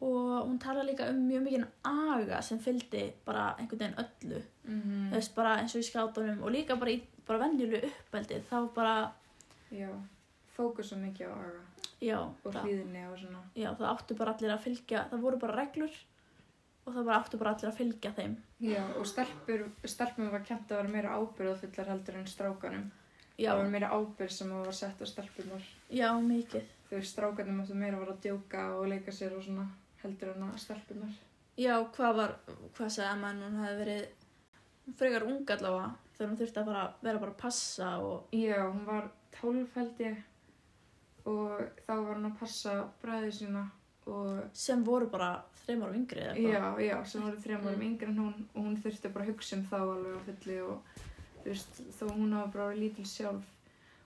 og 0.00 0.46
hún 0.48 0.58
tala 0.60 0.82
líka 0.84 1.08
um 1.10 1.22
mjög 1.28 1.42
mikið 1.46 1.66
aga 1.84 2.40
sem 2.42 2.58
fylgdi 2.58 3.12
bara 3.24 3.54
einhvern 3.58 3.78
veginn 3.78 4.00
öllu 4.04 4.42
Mhm. 4.66 5.10
þú 5.10 5.14
veist 5.14 5.34
bara 5.34 5.56
eins 5.60 5.74
og 5.74 5.80
í 5.80 5.88
skátunum 5.90 6.42
og 6.42 6.50
líka 6.52 6.76
bara 6.78 6.90
í 6.90 7.00
bara 7.26 7.38
venjulegu 7.48 7.88
uppeldi 7.90 8.40
þá 8.50 8.74
bara, 8.74 9.12
Já, 9.72 9.88
fókusa 10.56 10.96
mikið 10.96 11.26
á 11.26 11.34
aga 11.34 11.60
já, 12.00 12.18
og 12.18 12.52
það, 12.52 12.62
hlýðinni 12.66 13.06
og 13.12 13.18
svona. 13.18 13.40
já, 13.56 13.70
það 13.74 13.96
áttu 13.96 14.16
bara 14.18 14.34
allir 14.34 14.50
að 14.52 14.60
fylgja 14.66 15.08
það 15.10 15.20
voru 15.20 15.38
bara 15.38 15.56
reglur 15.64 15.90
og 16.86 16.94
það 16.94 17.04
bara 17.04 17.18
áttu 17.24 17.38
bara 17.38 17.50
allir 17.54 17.70
að 17.70 17.76
fylgja 17.80 18.12
þeim 18.14 18.36
Já, 18.60 18.82
og 18.98 19.06
stelpur, 19.06 19.64
stelpum 19.84 20.30
var 20.30 20.40
kent 20.44 20.68
að 20.70 20.76
vera 20.76 20.88
meira 20.88 21.16
ábyrðafullar 21.18 21.86
heldur 21.88 22.14
en 22.16 22.26
strákanum. 22.26 22.90
já, 23.38 23.50
Það 23.50 23.56
var 23.62 23.70
meira 23.70 23.90
ábyrð 23.90 24.30
sem 24.30 24.50
var 24.50 24.72
sett 24.72 25.00
á 25.02 25.06
stelpunar. 25.06 25.62
já, 25.90 26.10
mikið 26.20 26.62
veist, 26.90 27.16
strákanum 27.16 27.56
máttu 27.60 27.74
meira 27.74 27.98
vera 27.98 28.12
að 28.12 28.20
djóka 28.22 28.78
og 28.78 28.88
leika 28.88 29.10
sér 29.10 29.36
og 29.36 29.42
svona 29.42 29.66
heldur 30.06 30.32
en 30.34 30.46
að 30.48 30.56
stelpunar. 30.64 31.14
já, 31.58 31.74
hvað 31.96 32.16
var, 32.22 32.34
hvað 32.76 32.90
sagði 32.96 33.10
Emma 33.12 33.30
en 33.34 33.42
hún 33.46 33.60
hefði 33.64 33.78
verið 33.84 34.96
frekar 34.96 35.26
ung 35.26 35.50
allavega 35.56 35.90
þegar 36.16 36.30
hún 36.30 36.38
þurfti 36.40 36.60
að 36.62 36.68
bara, 36.70 36.82
vera 37.02 37.18
bara 37.22 37.32
að 37.34 37.40
passa 37.42 37.88
og 38.00 38.34
Já, 38.36 38.60
hún 38.70 38.84
var 38.86 39.10
12 39.40 39.74
held 39.76 39.98
ég 40.04 40.22
og 41.26 41.64
þá 41.86 41.92
var 41.96 42.14
hún 42.20 42.28
að 42.30 42.36
passa 42.40 42.74
bræði 43.02 43.32
sína 43.40 43.64
og 44.06 44.44
sem 44.54 44.84
voru 44.86 45.08
bara 45.10 45.30
þreim 45.64 45.82
ára 45.82 45.96
yngri 45.98 46.22
eða 46.22 46.34
eitthvað 46.36 46.84
já, 46.84 46.86
já, 46.86 46.96
sem 47.10 47.24
voru 47.26 47.40
þrjum 47.42 47.64
árum 47.66 47.80
Mm. 47.80 47.86
yngri 47.88 48.06
en 48.12 48.20
hún 48.22 48.36
og 48.54 48.60
hún 48.62 48.76
þurfti 48.84 49.10
bara 49.12 49.24
að 49.26 49.30
hugsa 49.32 49.56
um 49.56 49.64
þá 49.66 49.74
alveg 49.80 50.14
á 50.14 50.20
fulli 50.28 50.58
og 50.62 51.00
þú 51.42 51.48
veist, 51.50 51.80
þó 51.98 52.04
hún 52.14 52.32
hafa 52.36 52.52
bara 52.54 52.76
lítil 52.78 53.06
sjálf 53.10 53.48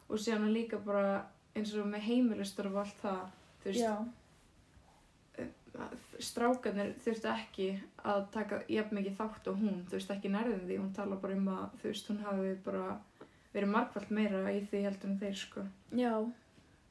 og 0.09 0.17
síðan 0.19 0.49
líka 0.55 0.79
bara 0.85 1.27
eins 1.55 1.75
og 1.77 1.87
með 1.93 2.07
heimilistur 2.09 2.71
og 2.73 2.81
allt 2.87 2.97
það 3.03 3.21
þú 3.61 3.69
veist, 3.69 3.85
já, 3.85 3.95
strákanir 6.21 6.95
þurfti 7.05 7.29
ekki 7.33 7.69
að 8.05 8.27
taka 8.35 8.63
jafn 8.69 8.99
mikið 8.99 9.17
þátt 9.21 9.51
og 9.53 9.59
hún, 9.63 9.83
þú 9.89 9.99
veist, 9.99 10.11
ekki 10.15 10.33
nærðin 10.33 10.67
því 10.69 10.79
hún 10.81 10.93
tala 10.97 11.17
bara 11.17 11.37
um 11.37 11.49
að, 11.49 11.67
þú 11.83 11.89
veist, 11.93 12.11
hún 12.11 12.23
hafi 12.25 12.55
bara 12.65 12.85
verið 13.55 13.73
margfald 13.75 14.11
meira 14.11 14.43
í 14.53 14.61
því 14.71 14.83
heldur 14.87 15.11
en 15.11 15.19
þeir, 15.19 15.37
sko 15.41 15.67
já, 15.97 16.15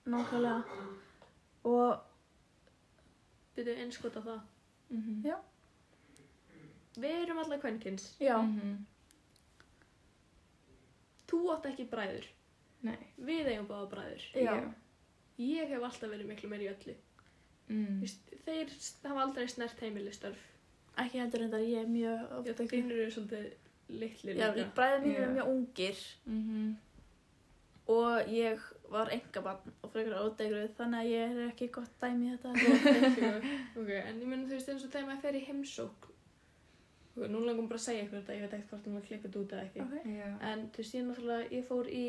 nákvæmlega 0.05 0.63
og 1.69 2.05
Byrju 3.59 3.75
einskot 3.83 4.15
á 4.15 4.21
það. 4.23 4.41
mm 4.89 5.23
Já. 5.25 5.35
Við 6.99 7.15
erum 7.23 7.37
alla 7.37 7.57
kvenkins. 7.59 8.15
já, 8.19 8.35
-hmm. 8.39 8.77
Þú 11.27 11.39
átt 11.53 11.65
ekki 11.65 11.89
bræður. 11.89 12.25
Nei, 12.81 12.97
Við 13.17 13.47
eigum 13.47 13.67
báða 13.67 13.89
bræður. 13.89 14.23
Já. 14.35 14.73
Ég 15.37 15.67
hef 15.69 15.83
alltaf 15.83 16.09
verið 16.09 16.27
miklu 16.27 16.49
meir 16.49 16.61
í 16.61 16.69
öllu. 16.71 16.95
Mm. 17.69 17.99
Vist, 18.01 18.28
þeir 18.49 18.75
hafa 19.09 19.21
aldrei 19.23 19.47
snert 19.47 19.79
heimilistörf. 19.85 20.41
ekki 20.99 21.19
heldur 21.21 21.43
en 21.45 21.51
það 21.53 21.65
ég 21.69 21.81
er 21.85 21.89
mjög 21.95 22.45
Já, 22.45 22.53
ekki 22.53 22.67
þínur 22.75 23.01
eru 23.05 23.11
svolítið 23.15 23.49
litlir 23.89 24.35
já, 24.37 24.47
líka. 24.55 24.71
bræðið 24.77 25.03
mín 25.05 25.13
Já. 25.15 25.21
eru 25.23 25.33
mjög 25.39 25.51
ungir 25.55 26.05
Mm 26.25 26.77
og 27.89 28.27
ég 28.29 28.59
var 28.93 29.09
engabann 29.09 29.71
og 29.81 29.89
frekar 29.89 30.19
ódegruð 30.21 30.75
þannig 30.77 30.99
að 30.99 31.07
ég 31.09 31.31
er 31.31 31.47
ekki 31.49 31.67
gott 31.73 31.95
dæmi 32.01 32.27
í 32.27 32.35
þetta 32.35 32.51
ok, 33.81 33.89
en 33.89 34.19
ég 34.21 34.27
menn 34.29 34.43
þú 34.45 34.53
veist 34.53 34.69
eins 34.69 34.83
og 34.85 34.91
þegar 34.93 35.07
maður 35.07 35.23
fer 35.23 35.37
í 35.39 35.41
heimsók 35.47 36.05
ok, 37.15 37.23
nú 37.33 37.41
langum 37.47 37.65
bara 37.71 37.79
að 37.81 37.85
segja 37.87 38.03
ykkur 38.05 38.19
þetta, 38.19 38.35
ég 38.37 38.43
veit 38.45 38.53
ekkert 38.59 38.69
hvort 38.75 38.91
maður 38.93 39.07
klippið 39.09 39.39
út 39.41 39.55
eða 39.57 39.63
ekki 39.65 39.81
Ok. 39.87 39.95
Já. 40.19 40.27
en 40.51 40.61
þú 40.69 40.83
veist 40.83 40.93
ég 40.99 41.07
náttúrulega, 41.07 41.49
ég 41.57 41.65
fór 41.71 41.89
í 41.89 42.05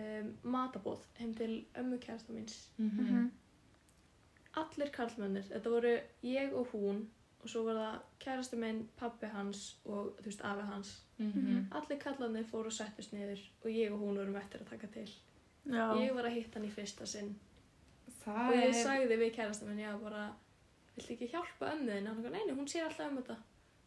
um, 0.00 0.34
matabóð 0.56 1.06
heim 1.20 1.34
til 1.38 1.52
ömmu 1.78 2.00
kærasta 2.02 2.34
míns 2.34 2.58
Mhm. 2.78 3.06
Mhm. 3.06 3.30
Allir 4.56 4.90
karlmennir, 4.94 5.42
þetta 5.50 5.70
voru 5.70 5.94
ég 6.22 6.52
og 6.54 6.68
hún 6.72 7.04
og 7.44 7.50
svo 7.52 7.62
var 7.66 7.76
það 7.76 7.96
kærasti 8.24 8.56
minn, 8.56 8.88
pappi 8.96 9.26
hans 9.28 9.76
og 9.84 10.14
þú 10.20 10.24
veist 10.30 10.44
afi 10.44 10.62
hans 10.70 10.92
Mhm. 11.18 11.68
allir 11.70 11.98
kallarnir 12.02 12.44
fóru 12.44 12.66
og 12.66 12.72
settust 12.72 13.12
niður 13.12 13.38
og 13.64 13.70
ég 13.70 13.92
og 13.92 14.00
hún 14.00 14.16
vorum 14.18 14.36
eftir 14.36 14.60
að 14.60 14.70
taka 14.70 14.86
til 14.86 15.06
já, 15.66 15.94
ég 15.94 16.14
var 16.14 16.24
að 16.24 16.34
hitta 16.34 16.58
hann 16.58 16.68
í 16.68 16.72
fyrsta 16.72 17.06
sinn 17.06 17.34
Það 18.24 18.48
og 18.48 18.54
ég 18.56 18.68
er... 18.68 18.84
sagði 18.84 19.16
við 19.20 19.34
kærasta 19.36 19.66
minn, 19.66 19.78
já 19.78 19.92
bara 20.02 20.32
viltu 20.96 21.12
ekki 21.14 21.28
hjálpa 21.30 21.72
ömmu 21.74 21.90
þinni? 21.92 22.06
Hann 22.08 22.16
eitthvað, 22.16 22.32
nei, 22.32 22.44
nei, 22.46 22.54
hún 22.56 22.68
sér 22.70 22.84
alltaf 22.88 23.10
um 23.10 23.16
þetta. 23.18 23.36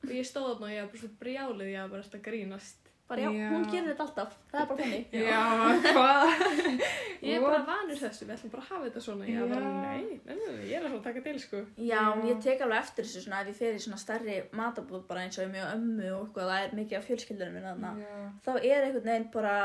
Og 0.03 0.09
ég 0.13 0.25
stóð 0.29 0.47
þarna 0.51 0.67
og 0.67 0.71
ég 0.75 0.81
var 0.83 0.91
bara 0.91 1.01
svo 1.01 1.09
brjálið, 1.21 1.71
ég 1.73 1.81
var 1.81 1.89
bara 1.89 2.01
eftir 2.05 2.19
að 2.19 2.25
grínast. 2.27 2.86
Bara 3.07 3.21
já, 3.21 3.29
Já. 3.31 3.49
hún 3.51 3.65
gerir 3.71 3.87
þetta 3.93 4.03
alltaf 4.07 4.33
það 4.51 4.61
er 4.61 4.67
bara 4.67 4.79
þannig 4.83 5.05
Já, 5.11 5.43
hvað? 5.97 6.81
Ég 7.23 7.35
er 7.37 7.41
bara 7.45 7.61
vanur 7.67 7.97
þessu, 8.01 8.25
við 8.27 8.33
ætlum 8.35 8.51
bara 8.53 8.63
að 8.63 8.69
hafa 8.71 8.83
þetta 8.87 9.01
svona. 9.07 9.25
Ég 9.27 9.39
var 9.41 9.49
bara, 9.55 9.71
Já. 9.71 9.81
nei, 9.81 10.19
nei, 10.27 10.35
nei, 10.35 10.67
ég 10.67 10.75
er 10.77 10.85
alltaf 10.85 10.99
að 10.99 11.07
taka 11.07 11.21
til, 11.27 11.39
sko. 11.39 11.61
Já, 11.87 12.03
ég 12.27 12.41
tek 12.43 12.61
alveg 12.67 12.83
eftir 12.83 13.07
þessu 13.07 13.23
svona 13.25 13.41
ef 13.41 13.47
ég 13.53 13.59
fer 13.61 13.73
í 13.79 13.81
svona 13.87 13.97
stærri 14.03 14.37
matabúð 14.59 15.03
bara 15.09 15.23
eins 15.25 15.37
og 15.39 15.45
ég 15.47 15.53
mjög 15.55 15.73
ömmu 15.77 16.07
og 16.13 16.23
eitthvað, 16.27 16.51
það 16.53 16.63
er 16.67 16.77
mikið 16.81 16.97
af 17.01 17.07
fjölskyldunum 17.09 17.53
minna 17.57 17.73
þarna. 17.75 17.91
Já. 18.03 18.31
Þá 18.45 18.51
er 18.61 18.87
einhvern 18.87 19.07
veginn 19.09 19.27
bara, 19.33 19.55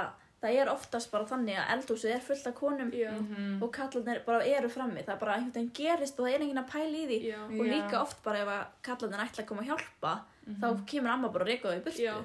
það 0.43 0.57
er 0.63 0.71
oftast 0.73 1.11
bara 1.13 1.29
þannig 1.31 1.59
að 1.63 1.71
eldhúsið 1.77 2.15
er 2.17 2.25
fullt 2.27 2.47
af 2.51 2.55
konum 2.59 2.91
Já, 2.95 3.11
Mhm. 3.13 3.63
og 3.63 3.71
kallarnir 3.77 4.25
bara 4.27 4.43
eru 4.47 4.69
frammi. 4.69 5.05
Það 5.05 5.15
er 5.15 5.21
bara 5.21 5.37
einhvern 5.37 5.55
veginn 5.55 5.73
gerist 5.77 6.19
og 6.19 6.27
það 6.27 6.35
er 6.35 6.41
enginn 6.47 6.63
að 6.65 6.71
pæla 6.73 6.99
í 6.99 7.07
því. 7.11 7.19
já, 7.31 7.39
Og 7.47 7.67
Já. 7.67 7.73
líka 7.75 8.01
oft 8.03 8.23
bara 8.25 8.39
ef 8.43 8.49
að 8.49 8.67
kallarnir 8.83 9.23
ætla 9.27 9.43
að 9.45 9.47
koma 9.47 9.63
að 9.63 9.69
hjálpa, 9.71 10.21
Mhm. 10.47 10.61
þá 10.61 10.87
kemur 10.87 11.11
amma 11.11 11.29
bara 11.29 11.45
að 11.45 11.49
reyka 11.49 11.69
þau 11.69 11.79
í 11.79 11.85
burtu, 11.85 12.25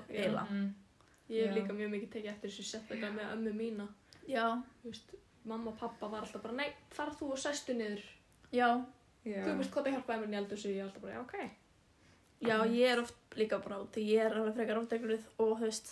Ég 1.30 1.48
hef 1.48 1.56
Já. 1.56 1.58
líka 1.62 1.74
mjög 1.76 1.90
mikið 1.92 2.10
tekið 2.14 2.30
eftir 2.32 2.50
þessu 2.54 2.64
setlega 2.72 3.10
með 3.12 3.32
ömmu 3.36 3.54
mína. 3.58 3.88
Já, 4.28 4.46
Þú 4.84 4.92
veist, 4.94 5.16
mamma 5.46 5.72
og 5.72 5.78
pappa 5.80 6.08
var 6.12 6.22
alltaf 6.26 6.42
bara, 6.44 6.54
nei, 6.56 6.70
þar 6.96 7.10
þú 7.20 7.32
og 7.34 7.38
sæstu 7.40 7.74
niður. 7.76 8.04
já, 8.52 8.70
Já. 9.28 9.42
Þú 9.44 9.58
veist 9.60 9.72
hvað 9.74 9.84
það 9.88 9.94
hjálpaði 9.98 10.20
mér 10.28 10.34
í 10.34 10.42
eldhúsi, 10.42 10.70
ég 10.72 10.78
er 10.80 10.84
alltaf 10.88 11.02
bara, 11.02 11.14
já, 11.14 11.22
ok. 11.22 11.36
já, 12.48 12.58
ég 12.72 12.92
er 12.94 13.00
oft 13.02 13.16
líka 13.36 13.58
bara 13.64 13.80
út, 13.82 13.98
ég 13.98 14.22
er 14.24 14.32
alveg 14.38 14.56
frekar 14.56 14.80
ótegluð 14.80 15.24
og 15.40 15.52
þú 15.60 15.66
veist, 15.68 15.90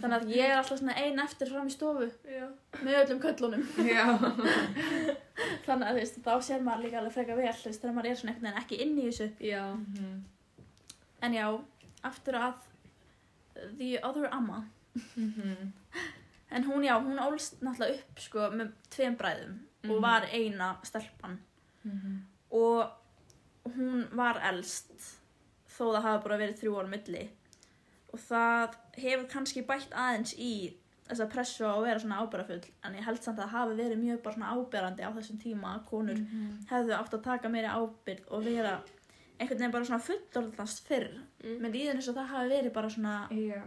þannig 0.00 0.16
að 0.20 0.30
ég 0.36 0.44
er 0.50 0.56
alltaf 0.60 0.78
svona 0.78 0.94
ein 1.02 1.18
eftir 1.18 1.50
fram 1.50 1.66
í 1.66 1.74
stofu 1.74 2.06
Já. 2.30 2.46
með 2.84 2.98
öllum 3.02 3.20
köllunum. 3.24 3.64
Já. 3.90 4.04
Þannig 5.66 5.88
að 5.88 5.90
þú 5.90 5.98
veist, 6.00 6.20
þá 6.24 6.32
sér 6.46 6.62
maður 6.64 6.84
líka 6.86 6.98
alveg 7.00 7.14
frekar 7.16 7.36
vel, 7.40 7.52
þú 7.58 7.68
veist, 7.70 7.82
þegar 7.82 7.96
maður 7.96 8.10
er 8.12 8.18
svona 8.20 8.32
einhvern 8.32 8.46
veginn 8.46 8.62
ekki 8.62 8.78
inn 8.84 8.96
í 9.02 9.06
þessu. 9.08 9.28
Já. 9.50 9.64
Mhm. 9.74 10.24
En 11.26 11.32
já, 11.34 11.46
aftur 12.06 12.38
að 12.38 12.54
The 13.80 13.90
Other 14.04 14.28
Amma. 14.32 14.62
Mhm. 15.16 15.72
En 16.50 16.64
hún, 16.64 16.84
já, 16.86 16.94
hún 17.02 17.18
ólst 17.18 17.60
náttúrulega 17.60 17.98
upp, 17.98 18.18
sko, 18.22 18.38
með 18.54 18.72
tveim 18.90 19.16
bræðum 19.18 19.58
og 19.84 19.90
Mhm. 19.96 20.02
var 20.02 20.22
eina 20.32 20.76
stelpan. 20.84 21.38
Mhm. 21.84 22.20
Og 22.52 22.90
hún 23.76 24.06
var 24.14 24.38
elst, 24.52 24.92
þó 25.68 25.92
það 25.94 26.02
hafa 26.02 26.22
bara 26.24 26.38
verið 26.38 26.58
þrjú 26.60 26.76
ára 26.78 26.88
milli. 26.88 27.28
Og 28.12 28.18
það 28.20 28.74
hefur 28.96 29.28
kannski 29.28 29.66
bætt 29.66 29.90
aðeins 29.90 30.34
í 30.38 30.72
þessa 31.08 31.28
pressu 31.30 31.64
á 31.66 31.74
að 31.76 31.82
vera 31.84 31.98
svona 32.00 32.20
ábyrrafull. 32.22 32.64
En 32.84 32.94
ég 32.94 33.04
held 33.04 33.18
samt 33.22 33.38
að 33.38 33.44
það 33.44 33.48
hafi 33.50 33.76
verið 33.82 33.98
mjög 34.04 34.22
bara 34.22 34.34
svona 34.36 34.52
ábyrrandi 34.54 35.02
á 35.02 35.10
þessum 35.16 35.38
tíma 35.42 35.74
að 35.74 35.84
konur 35.90 36.16
Mhm. 36.18 36.66
hefðu 36.70 36.92
átt 36.98 37.10
að 37.14 37.22
taka 37.22 37.48
meiri 37.48 37.66
ábyrgð 37.68 38.24
og 38.30 38.44
vera 38.44 38.82
einhvern 39.40 39.58
veginn 39.58 39.72
bara 39.72 39.84
svona 39.84 40.00
fullorðast 40.08 40.86
fyrr. 40.86 41.20
Mm. 41.44 41.60
Mér 41.60 41.72
líður 41.74 41.94
eins 41.96 42.08
og 42.08 42.14
það 42.14 42.26
hafi 42.28 42.48
verið 42.50 42.72
bara 42.72 42.88
svona 42.88 43.28
Já. 43.30 43.62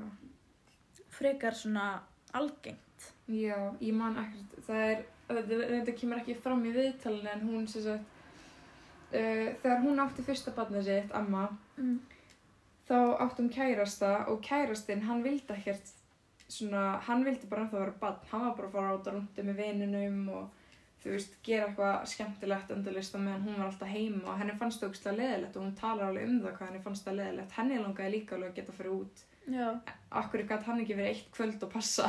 Frekar 1.20 1.58
svona 1.58 1.88
algengt. 2.34 3.10
Já, 3.30 3.58
ég 3.84 3.94
man 3.96 4.18
ekkert, 4.24 4.56
það 4.68 4.86
er, 4.90 5.04
þetta, 5.30 5.98
kemur 6.00 6.22
ekki 6.24 6.36
fram 6.42 6.64
í 6.66 6.74
viðtalinu 6.76 7.30
en 7.34 7.46
hún 7.48 7.68
sem 7.70 7.86
sagt, 7.86 8.16
uh, 9.14 9.48
þegar 9.62 9.84
hún 9.86 10.02
átti 10.04 10.26
fyrsta 10.26 10.56
barnið 10.58 10.88
sitt, 10.90 11.14
amma, 11.16 11.48
Mm. 11.80 12.00
þá 12.90 12.98
átti 13.24 13.44
hún 13.44 13.54
kærasta 13.54 14.28
og 14.28 14.42
kærastinn, 14.44 15.04
hann 15.06 15.22
vildi 15.24 15.54
ekkert 15.54 15.94
svona, 16.50 17.00
hann 17.06 17.24
vildi 17.24 17.48
bara 17.48 17.62
ennþá 17.64 17.80
vera 17.80 17.94
barn, 18.02 18.18
hann 18.32 18.42
var 18.48 18.56
bara 18.58 18.68
að 18.68 18.72
fara 18.74 18.94
át 18.98 19.08
að 19.08 19.14
rúndi 19.20 19.46
með 19.46 19.60
vininum 19.62 20.30
og 20.34 20.50
þú 21.04 21.12
veist, 21.14 21.36
gera 21.46 21.68
eitthvað 21.70 22.08
skemmtilegt 22.12 22.72
endalist 22.76 23.16
á 23.16 23.20
meðan 23.22 23.46
hún 23.46 23.60
var 23.62 23.68
alltaf 23.70 23.88
heima 23.94 24.34
og 24.34 24.40
henni 24.42 24.58
fannst 24.60 24.82
það 24.82 24.90
ógstlega 24.90 25.18
leðilegt 25.22 25.56
og 25.56 25.64
hún 25.64 25.76
talar 25.80 26.10
alveg 26.10 26.28
um 26.28 26.40
það 26.42 26.56
hvað 26.58 26.68
henni 26.68 26.82
fannst 26.84 27.06
það 27.08 27.20
leðilegt, 27.22 27.52
henni 27.60 27.78
langaði 27.80 28.12
líka 28.18 28.36
alveg 28.36 28.50
að 28.50 28.56
geta 28.60 28.76
fyrir 28.80 28.96
út, 28.98 29.22
Já. 29.22 29.29
Akkur 30.12 30.44
gæti 30.50 30.64
hann 30.66 30.80
ekki 30.84 30.96
verið 30.98 31.12
eitt 31.14 31.32
kvöld 31.36 31.64
og 31.64 31.72
passa, 31.74 32.08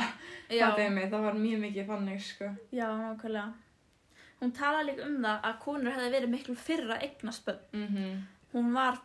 það 0.49 0.75
það 1.11 1.21
var 1.27 1.33
mjög 1.33 1.59
mikið 1.65 1.87
þannig, 1.91 2.21
sko. 2.21 2.49
já, 2.71 2.87
nákvæmlega. 2.87 3.53
Hún 4.41 4.51
tala 4.57 4.81
líka 4.83 5.05
um 5.05 5.19
það 5.21 5.41
að 5.45 5.59
konur 5.61 5.91
hefði 5.93 6.11
verið 6.15 6.29
miklu 6.33 6.55
fyrra 6.57 6.97
eignast 7.01 7.45
börn. 7.45 7.59
Mm 7.73 7.87
Hún 8.53 8.73
var, 8.73 8.97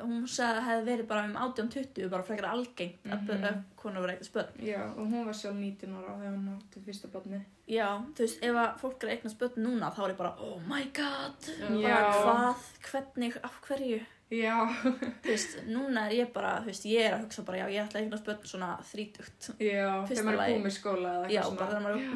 hún 0.00 0.22
sagði 0.28 0.52
að 0.52 0.62
það 0.62 0.68
hefði 0.70 0.86
verið 0.92 1.06
bara 1.08 1.24
um 1.26 1.34
18-20, 1.36 2.08
bara 2.10 2.22
frekar 2.22 2.46
algengt 2.52 3.04
Mhm. 3.04 3.26
börn, 3.26 3.44
að 3.44 3.62
konur 3.76 4.00
voru 4.00 4.12
eignast 4.14 4.32
börn. 4.32 4.62
Já, 4.62 4.80
og 4.96 5.06
hún 5.10 5.24
var 5.26 5.34
sjálf 5.34 5.56
19 5.56 5.94
ára 5.96 6.16
þegar 6.20 6.36
hún 6.36 6.56
átti 6.56 6.80
fyrsta 6.86 7.08
barni. 7.12 7.40
Já, 7.68 7.88
þú 8.14 8.18
veist, 8.24 8.42
ef 8.42 8.54
að 8.54 8.78
fólk 8.80 9.02
er 9.04 9.08
börn 9.38 9.56
núna, 9.66 9.90
þá 9.92 10.00
er 10.04 10.10
ég 10.10 10.16
bara, 10.16 10.34
oh 10.38 10.60
my 10.68 10.84
god, 10.94 11.40
Já. 11.82 11.88
bara 11.88 12.12
hvað, 12.22 12.56
hvernig, 12.90 13.36
af 13.44 13.60
hverju? 13.66 14.00
Já, 14.34 14.54
Þú 15.22 15.28
veist, 15.30 15.52
núna 15.70 16.06
er 16.08 16.12
ég 16.16 16.30
bara, 16.34 16.56
þú 16.64 16.72
veist, 16.72 16.86
ég 16.90 17.04
er 17.06 17.14
að 17.14 17.20
hugsa 17.26 17.44
bara, 17.46 17.60
já, 17.62 17.66
ég 17.76 17.84
ætla 17.84 18.00
að 18.00 18.04
eignast 18.06 18.26
börn 18.26 18.48
svona 18.50 18.70
þrítugt. 18.88 19.50
já, 19.62 19.86
þegar 20.08 20.24
maður 20.26 20.40
er 20.42 20.50
búið 20.50 20.64
með 20.64 20.74
skóla 20.74 21.12
eða 21.12 21.28
Já, 21.30 21.40
eitthvað 21.42 21.58
bara 21.60 21.70
þegar 21.70 21.84
maður 21.86 22.00
er 22.00 22.06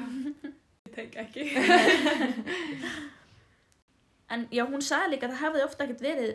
Ég 0.90 0.94
tek 0.96 1.10
ekki. 1.22 1.42
En 4.30 4.44
já, 4.54 4.62
hún 4.66 4.82
sagði 4.86 5.14
líka 5.16 5.26
að 5.26 5.32
það 5.34 5.40
hefði 5.44 5.62
ofta 5.66 5.84
ekkert 5.86 6.02
verið 6.04 6.32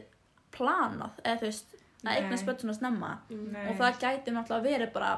planað, 0.55 1.20
eða 1.24 1.38
þú 1.39 1.46
veist, 1.48 1.75
að 2.03 2.17
eignast 2.20 2.48
börn 2.48 2.60
svona 2.63 2.75
snemma. 2.75 3.12
Nei. 3.32 3.62
Og 3.72 3.77
það 3.79 4.00
gæti 4.01 4.34
náttúrulega 4.36 4.65
verið 4.65 4.89
bara, 4.96 5.12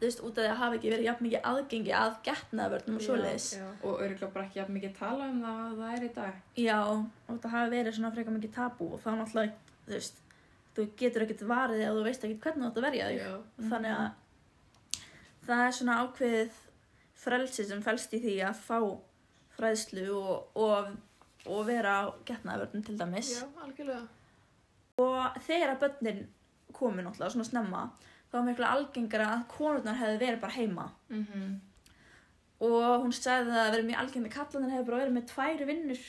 þú 0.00 0.06
veist, 0.06 0.22
út 0.24 0.38
af 0.38 0.44
því 0.44 0.50
að 0.50 0.60
hafa 0.62 0.76
ekki 0.78 0.90
verið 0.94 1.06
jafn 1.10 1.26
mikið 1.26 1.46
aðgengi 1.50 1.92
að 1.98 2.14
getnaðvörnum 2.24 2.96
og 2.96 3.04
svoleiðis. 3.04 3.48
Og 3.84 3.98
örgulega 4.00 4.30
bara 4.32 4.46
ekki 4.46 4.60
jafn 4.60 4.76
mikið 4.78 4.94
tala 4.96 5.26
um 5.28 5.42
það 5.44 5.60
að 5.66 5.82
það 5.82 5.92
er 5.96 6.06
í 6.06 6.10
dag. 6.16 6.38
Já, 6.56 6.78
og 6.80 7.42
það 7.42 7.54
hafi 7.56 7.74
verið 7.74 7.96
svona 7.98 8.12
frekar 8.14 8.36
mikið 8.38 8.54
tabú 8.54 8.88
og 8.96 9.04
þá 9.04 9.10
náttúrulega, 9.18 9.76
þú 9.84 9.94
veist, 9.96 10.24
þú 10.78 10.86
getur 11.02 11.26
ekkert 11.26 11.44
varið 11.50 11.84
ef 11.84 11.98
þú 11.98 12.06
veist 12.08 12.26
ekkert 12.26 12.46
hvernig 12.46 12.64
þú 12.64 12.70
átt 12.70 12.80
að 12.80 12.88
verja 12.88 13.10
þig. 13.10 13.68
Þannig 13.74 13.98
að 13.98 14.08
það 15.50 15.64
er 15.66 15.76
svona 15.76 16.00
ákveðið 16.00 16.58
frelsi 17.20 17.68
sem 17.68 17.84
felst 17.84 18.16
í 18.16 18.22
því 18.24 18.36
að 18.48 18.64
fá 18.64 18.78
fræðslu 19.58 20.06
og, 20.16 20.56
og, 20.56 20.92
og 21.44 21.64
vera 21.68 21.96
á 22.00 22.04
getnaðvörnum 22.28 22.86
til 22.86 22.96
dæmis. 22.96 23.34
Já, 23.36 23.44
algjörlega. 23.60 24.06
Og 25.00 25.42
þegar 25.44 25.74
að 25.74 25.82
börnin 25.84 26.22
komu 26.76 27.02
náttúrulega 27.04 27.34
svona 27.34 27.48
snemma, 27.48 27.82
þá 28.30 28.36
var 28.38 28.42
miklu 28.46 28.64
algengara 28.64 29.26
að 29.34 29.46
konurnar 29.48 29.96
hefði 29.98 30.18
verið 30.20 30.40
bara 30.40 30.52
heima. 30.52 30.90
Mm 31.10 31.26
-hmm. 31.26 31.58
Og 32.60 33.02
hún 33.04 33.12
sagði 33.12 33.50
að 33.50 33.56
það 33.56 33.72
verið 33.72 33.86
mjög 33.86 33.98
algengt 34.00 34.26
að 34.26 34.32
kallarnir 34.36 34.70
hefði 34.70 34.86
bara 34.86 34.98
verið 35.02 35.12
með 35.16 35.26
tvær 35.34 35.66
vinnur 35.66 36.00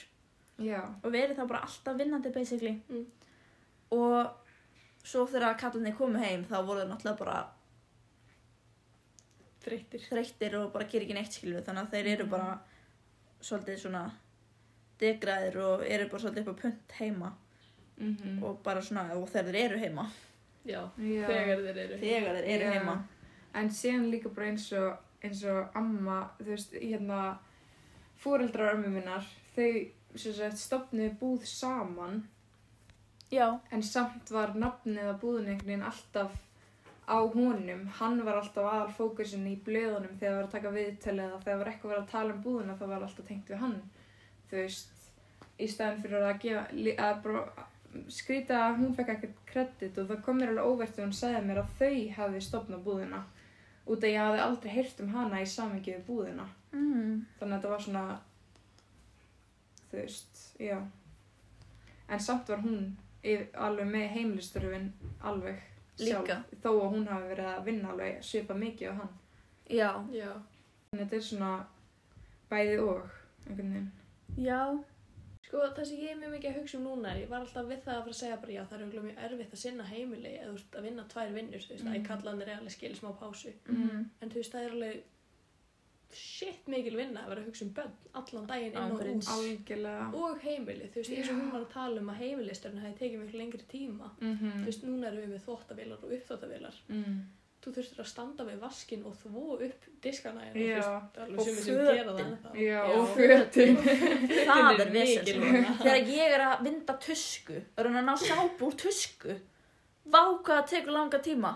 Já, 0.61 0.81
og 1.03 1.11
verið 1.11 1.37
þá 1.37 1.47
bara 1.47 1.59
alltaf 1.61 1.97
vinnandi 1.97 2.29
basically. 2.33 2.81
Mm. 2.89 3.05
Og 3.91 4.27
svo 5.03 5.25
þegar 5.25 5.57
kallarnir 5.57 5.95
komu 5.97 6.19
heim 6.19 6.43
þá 6.45 6.61
voru 6.65 6.79
það 6.81 6.89
náttúrulega 6.91 7.17
bara 7.19 7.47
Þreyttir. 9.61 10.01
þreyttir 10.09 10.55
og 10.57 10.71
bara 10.73 10.85
gera 10.89 11.05
ekki 11.05 11.13
neitt 11.13 11.33
skilju 11.35 11.61
þannig 11.61 11.83
að 11.85 11.91
þeir 11.93 12.07
eru 12.15 12.23
Mhm. 12.25 12.29
bara 12.31 12.59
svolítið 13.41 13.77
svona 13.79 14.11
degraðir 14.99 15.57
og 15.57 15.83
eru 15.85 16.09
bara 16.09 16.19
svolítið 16.23 16.47
upp 16.47 16.57
á 16.57 16.61
punt 16.61 16.91
heima 16.99 17.33
mm 17.97 18.15
-hmm. 18.17 18.43
og 18.43 18.63
bara 18.63 18.81
svona, 18.81 19.13
og 19.15 19.29
þeir 19.29 19.55
eru 19.55 19.77
heima 19.77 20.09
Já, 20.65 20.81
Já. 20.97 21.25
þegar 21.27 21.63
þeir 21.65 21.79
eru. 21.85 21.97
þegar 22.01 22.35
þeir 22.37 22.49
eru 22.55 22.67
Já. 22.67 22.73
heima 22.75 22.97
En 23.53 23.67
síðan 23.69 24.11
líka 24.11 24.29
bara 24.31 24.47
eins 24.47 24.67
og, 24.79 24.99
eins 25.23 25.41
og 25.51 25.73
amma, 25.75 26.19
þú 26.39 26.53
veist, 26.53 26.75
hérna, 26.79 27.39
fóreldrar 28.21 28.77
ömmu 28.77 28.93
minnar, 28.93 29.25
þau, 29.55 29.89
sem 30.15 30.35
sagt, 30.37 30.61
stopnuðu 30.61 31.17
búð 31.19 31.43
saman 31.49 32.21
já, 33.31 33.59
En 33.71 33.83
samt 33.83 34.31
var 34.31 34.55
nafnið 34.55 35.09
einhvern 35.09 35.65
veginn 35.65 35.83
alltaf 35.87 36.39
á 37.11 37.17
honum. 37.33 37.87
Hann 37.99 38.23
var 38.25 38.39
alltaf 38.39 38.67
aðal 38.67 38.93
fókusin 38.95 39.47
í 39.49 39.57
blöðunum 39.65 40.15
þegar 40.19 40.31
það 40.31 40.37
var 40.37 40.47
að 40.47 40.55
taka 40.55 40.73
viðtölu 40.77 41.23
eða 41.25 41.39
þegar 41.43 41.59
var 41.61 41.71
eitthvað 41.71 41.91
verið 41.91 42.03
að 42.03 42.11
tala 42.11 42.35
um 42.35 42.43
búðina 42.45 42.77
þá 42.79 42.85
var 42.87 43.05
alltaf 43.07 43.27
tengt 43.27 43.51
við 43.51 43.61
hann. 43.63 43.77
Þú 44.49 44.59
veist, 44.61 44.93
í 45.59 45.67
staðin 45.71 46.03
fyrir 46.05 46.27
að 46.27 46.41
gefa, 46.45 46.63
að 47.07 47.21
bara 47.25 47.43
skrýta 48.11 48.57
að 48.67 48.77
hún 48.81 48.95
fekk 48.97 49.09
ekkert 49.15 49.39
kredit 49.49 49.97
og 50.01 50.07
það 50.09 50.21
kom 50.25 50.37
mér 50.39 50.51
alveg 50.53 50.65
óvert 50.71 50.95
þegar 50.95 51.07
hún 51.09 51.17
segði 51.19 51.41
mér 51.47 51.61
að 51.61 51.71
þau 51.79 51.93
hefði 52.17 52.41
stopnað 52.47 52.83
búðina. 52.85 53.21
Út 53.91 54.03
að 54.05 54.13
ég 54.13 54.21
hafði 54.21 54.41
aldrei 54.45 54.71
heyrt 54.75 54.99
um 55.03 55.09
hana 55.15 55.41
í 55.41 55.47
samingi 55.49 55.95
við 55.95 56.03
búðina. 56.07 56.45
mm. 56.71 57.25
Þannig 57.39 57.55
að 57.55 57.57
þetta 57.57 57.71
var 57.73 57.81
svona, 57.85 58.03
þú 59.91 59.97
veist, 59.97 60.41
já. 60.61 60.77
En 62.11 62.19
samt 62.19 62.49
var 62.51 62.61
hún 62.63 62.79
alveg 63.55 63.87
með 63.91 64.07
heimilistörfin 64.15 64.87
alveg 65.21 65.59
sjálf. 65.97 66.23
Líka. 66.27 66.37
Þó 66.63 66.69
að 66.71 66.87
hún 66.95 67.07
hafi 67.11 67.27
verið 67.33 67.49
að 67.51 67.65
vinna 67.67 67.91
alveg 67.93 68.23
svipa 68.25 68.53
mikið 68.57 68.89
á 68.91 68.93
hann. 69.01 69.11
já, 69.69 69.91
Já. 70.11 70.31
Þannig 70.91 71.03
að 71.03 71.03
þetta 71.05 71.15
er 71.15 71.27
svona 71.27 71.51
bæði 72.51 72.79
og, 72.83 73.11
einhvern 73.47 73.69
veginn. 73.73 73.91
já 74.37 74.61
Sko, 75.51 75.65
það 75.75 75.87
sem 75.89 75.97
ég 75.99 76.11
er 76.13 76.19
mjög 76.21 76.31
mikið 76.31 76.49
að 76.53 76.57
hugsa 76.61 76.77
um 76.79 76.83
núna 76.87 77.09
er, 77.11 77.17
ég 77.25 77.31
var 77.31 77.41
alltaf 77.43 77.65
við 77.67 77.81
það 77.83 77.95
að 77.97 78.03
fara 78.05 78.13
að 78.15 78.19
segja 78.21 78.35
bara, 78.39 78.53
já, 78.55 78.61
það 78.69 78.75
er 78.77 78.83
auðvitað 78.85 79.07
mjög 79.07 79.23
erfitt 79.27 79.55
að 79.57 79.59
sinna 79.65 79.83
heimili 79.89 80.29
eða 80.37 80.45
þú 80.47 80.53
veist, 80.55 80.75
að 80.79 80.85
vinna 80.87 81.03
tvær 81.11 81.33
vinnur, 81.35 81.65
þú 81.65 81.73
veist, 81.73 81.83
mm. 81.83 81.89
Að 81.91 81.97
ég 81.97 82.05
kalla 82.07 82.31
hann 82.31 82.41
er 82.45 82.51
alveg 82.55 82.71
skil 82.77 82.91
smá 82.95 83.09
pásu. 83.19 83.51
mm. 83.67 84.05
En 84.21 84.31
þú 84.31 84.39
veist, 84.39 84.53
það 84.55 84.63
er 84.69 84.75
alveg, 84.77 85.01
shit 86.11 86.65
mikil 86.71 86.95
vinna 86.99 87.21
að 87.25 87.29
vera 87.31 87.41
að 87.43 87.49
hugsa 87.49 87.65
um 87.67 87.73
börn 87.75 87.91
allan 88.19 88.47
daginn 88.47 88.73
inn 88.75 88.95
og 88.95 89.03
út 89.11 89.29
algjörlega 89.35 90.07
og 90.23 90.41
heimili, 90.43 90.87
þú 90.91 90.99
veist, 91.03 91.11
eins 91.17 91.29
og 91.31 91.37
hún 91.41 91.51
var 91.53 91.61
að 91.65 91.69
tala 91.75 92.01
um 92.01 92.09
að 92.11 92.19
heimilisturinn 92.23 92.81
hefði 92.83 92.97
tekið 93.03 93.21
miklu 93.25 93.39
lengri 93.43 93.67
tíma 93.71 94.09
Mhm. 94.19 94.55
þú 94.61 94.65
veist, 94.71 94.83
núna 94.87 95.07
erum 95.07 95.21
við 95.23 95.31
með 95.35 95.45
þvottavilar 95.45 96.03
og 96.03 96.11
uppþvottavilar 96.17 96.75
Mm. 96.89 97.21
Þú 97.61 97.73
þurftir 97.75 98.01
að 98.01 98.09
standa 98.09 98.45
við 98.47 98.61
vaskin 98.61 99.03
og 99.05 99.17
þvó 99.21 99.43
upp 99.67 99.87
diskana 100.01 100.45
hérna, 100.47 100.63
Já. 100.65 100.85
er 101.21 101.33
Og 101.35 101.43
sumir 101.45 101.63
sem 101.65 101.81
gera 101.85 102.15
það 102.15 102.21
fötin. 102.21 102.55
Já, 102.63 102.79
og 102.95 103.11
fötin. 103.17 103.75
Það 104.49 104.69
er 104.71 104.81
er 104.81 104.93
vinna. 104.95 105.75
þegar 105.83 106.13
ég 106.15 106.35
er 106.37 106.45
að 106.47 106.63
vinda 106.67 106.95
tusku 107.05 107.57
og 107.59 107.83
reyna 107.85 108.01
að 108.01 108.07
ná 108.09 108.15
sápu 108.23 108.69
úr 108.69 108.79
tusku. 108.81 109.37
Vá 110.11 110.21
hvað 110.21 110.55
það 110.55 110.71
tekur 110.73 110.97
langa 110.97 111.21
tíma. 111.21 111.53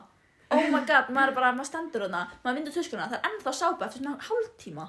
Oh 0.53 0.67
my 0.69 0.83
god, 0.85 1.09
maður 1.09 1.31
er 1.31 1.37
bara, 1.39 1.53
maður 1.57 1.69
stendur 1.71 2.05
þarna 2.05 2.21
maður 2.43 2.59
vindur 2.59 2.75
tuskuna, 2.75 3.07
það 3.09 3.17
er 3.17 3.31
ennþá 3.31 3.53
sápa 3.57 3.87
eftir 3.87 4.03
svona 4.03 4.27
hálftíma. 4.27 4.85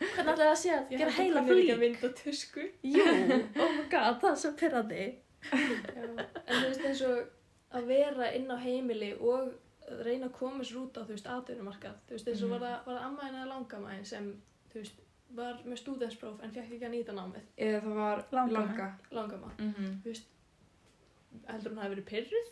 Hvernig 0.00 0.30
ætlaði 0.30 0.44
það 0.44 0.52
að 0.52 0.60
sé 0.60 0.70
að 0.76 0.92
Ég 0.94 1.00
gera 1.00 1.10
að 1.10 1.18
heila 1.18 1.40
að 1.40 1.50
flýk 1.50 1.80
vinda 1.80 2.10
tusku. 2.20 2.68
Jú, 2.86 3.08
oh 3.10 3.74
my 3.74 3.82
god, 3.90 4.20
það 4.22 4.30
er 4.30 4.38
svo 4.44 4.52
pyrrandi 4.60 5.08
Já, 5.40 6.06
en 6.46 6.54
þú 6.54 6.62
veist 6.68 6.86
eins 6.86 7.02
og 7.08 7.76
að 7.76 7.90
vera 7.90 8.30
inn 8.36 8.48
á 8.52 8.56
heimili 8.60 9.10
og 9.18 9.50
reyna 10.04 10.26
að 10.26 10.32
koma 10.38 10.64
sér 10.64 10.76
út 10.84 10.96
á 10.98 11.02
þú 11.02 11.08
veist 11.14 11.26
atvinnumarkað, 11.26 11.94
þú 12.08 12.10
veist 12.16 12.28
eins 12.28 12.42
og 12.42 12.48
Mhm. 12.48 12.50
var 12.50 12.60
það, 12.68 12.84
var 12.86 12.94
það 12.98 13.04
amma 13.06 13.22
eða 13.30 13.46
langamæðin 13.52 14.04
sem 14.06 14.42
þú 14.72 14.74
veist 14.74 14.92
var 15.34 15.54
með 15.64 15.78
stúdenspróf 15.78 16.42
en 16.42 16.50
fekk 16.50 16.72
ekki 16.72 16.86
að 16.86 16.94
nýta 16.94 17.12
námið? 17.14 17.42
Eða 17.58 17.80
það 17.82 17.94
var 17.94 18.24
Langa. 18.32 18.52
langa. 18.60 18.88
Langama, 19.10 19.50
Mhm. 19.58 20.00
þú 20.02 20.04
veist 20.04 20.24
heldur 21.48 21.72
hún 21.72 21.78
hafi 21.82 21.94
verið 21.94 22.08
pyrruð 22.10 22.48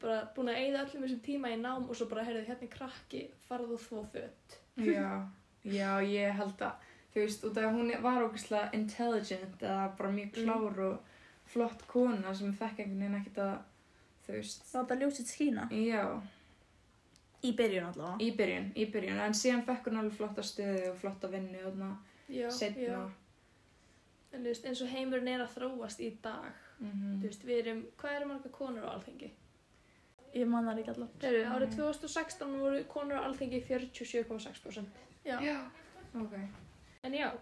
bara 0.00 0.28
búin 0.36 0.48
að 0.52 0.58
eyða 0.62 0.82
öllum 0.84 1.02
þessum 1.04 1.20
tíma 1.20 1.48
í 1.54 1.60
nám 1.60 1.88
og 1.88 1.96
svo 1.96 2.06
bara 2.08 2.24
heyrðu 2.24 2.46
hérna 2.46 2.68
krakki 2.70 3.30
farð 3.48 3.72
og 3.72 3.80
þvó 3.80 4.06
fött 4.12 4.58
já, 4.78 5.26
já, 5.64 5.90
ég 6.04 6.32
held 6.36 6.58
að 6.58 6.72
þú 7.14 7.22
veist, 7.24 7.44
út 7.44 7.56
af 7.56 7.64
að 7.64 7.74
hún 7.74 8.02
var 8.02 8.22
ógeðslega 8.28 8.74
intelligent 8.74 9.58
eða 9.62 9.96
bara 9.96 10.10
mjög 10.10 10.32
Mm. 10.36 10.44
klár 10.44 10.78
og 10.78 10.98
flott 11.46 11.86
kona 11.88 12.34
sem 12.34 12.52
fekk 12.52 12.78
einhvern 12.78 12.98
veginn 13.00 13.24
ekkert 13.24 13.38
að 13.38 13.58
þú 14.28 14.32
veist, 14.36 14.62
láta 14.74 14.94
ljósið 15.00 15.26
skína. 15.32 15.68
Já 15.70 16.20
í 17.44 17.52
byrjun 17.56 17.84
allavega 17.86 18.18
í 18.24 18.30
byrjun, 18.36 18.72
í 18.76 18.84
byrjun, 18.92 19.18
en 19.20 19.32
síðan 19.34 19.64
fekk 19.66 19.84
hún 19.90 19.96
alveg 20.00 20.12
flotta 20.18 20.42
stöðu 20.42 20.90
og 20.90 20.96
flotta 20.96 21.28
vinnu 21.28 21.58
og 21.66 21.82
já, 22.28 22.50
setna 22.50 23.10
en 24.32 24.42
þú 24.42 24.48
veist 24.50 24.64
eins 24.66 24.82
og 24.82 24.88
heimurinn 24.92 25.28
er 25.28 25.40
að 25.40 25.54
þróast 25.56 26.00
í 26.00 26.10
dag 26.22 26.52
Mhm. 26.80 27.20
þú 27.20 27.22
veist 27.26 27.42
við 27.44 27.58
erum, 27.66 27.84
hvað 27.98 28.16
eru 28.16 28.26
marga 28.28 28.48
konur 28.48 28.84
á 28.86 28.94
alþengi? 28.94 29.30
ég 30.34 30.46
man 30.46 30.64
það 30.66 30.78
ekki 30.78 30.90
allavega 30.94 31.26
Heru, 31.26 31.44
Mm. 31.44 31.52
árið 31.54 31.76
2016 31.76 32.58
voru 32.60 32.84
konur 32.84 33.16
á 33.18 33.24
alþengi 33.26 33.62
47,6% 33.66 34.86
já. 35.24 35.40
já, 35.40 35.70
ok 36.14 36.34
en 37.04 37.12
já 37.12 37.32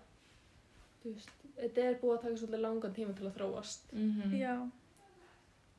þú 1.05 1.13
veist, 1.15 1.29
þetta 1.59 1.79
er 1.83 1.95
búið 2.01 2.19
að 2.19 2.23
taka 2.23 2.35
svolítið 2.37 2.61
langan 2.61 2.95
tíma 2.95 3.15
til 3.17 3.27
að 3.27 3.37
þróast 3.37 3.93
Mhm. 3.93 4.33
já, 4.39 4.71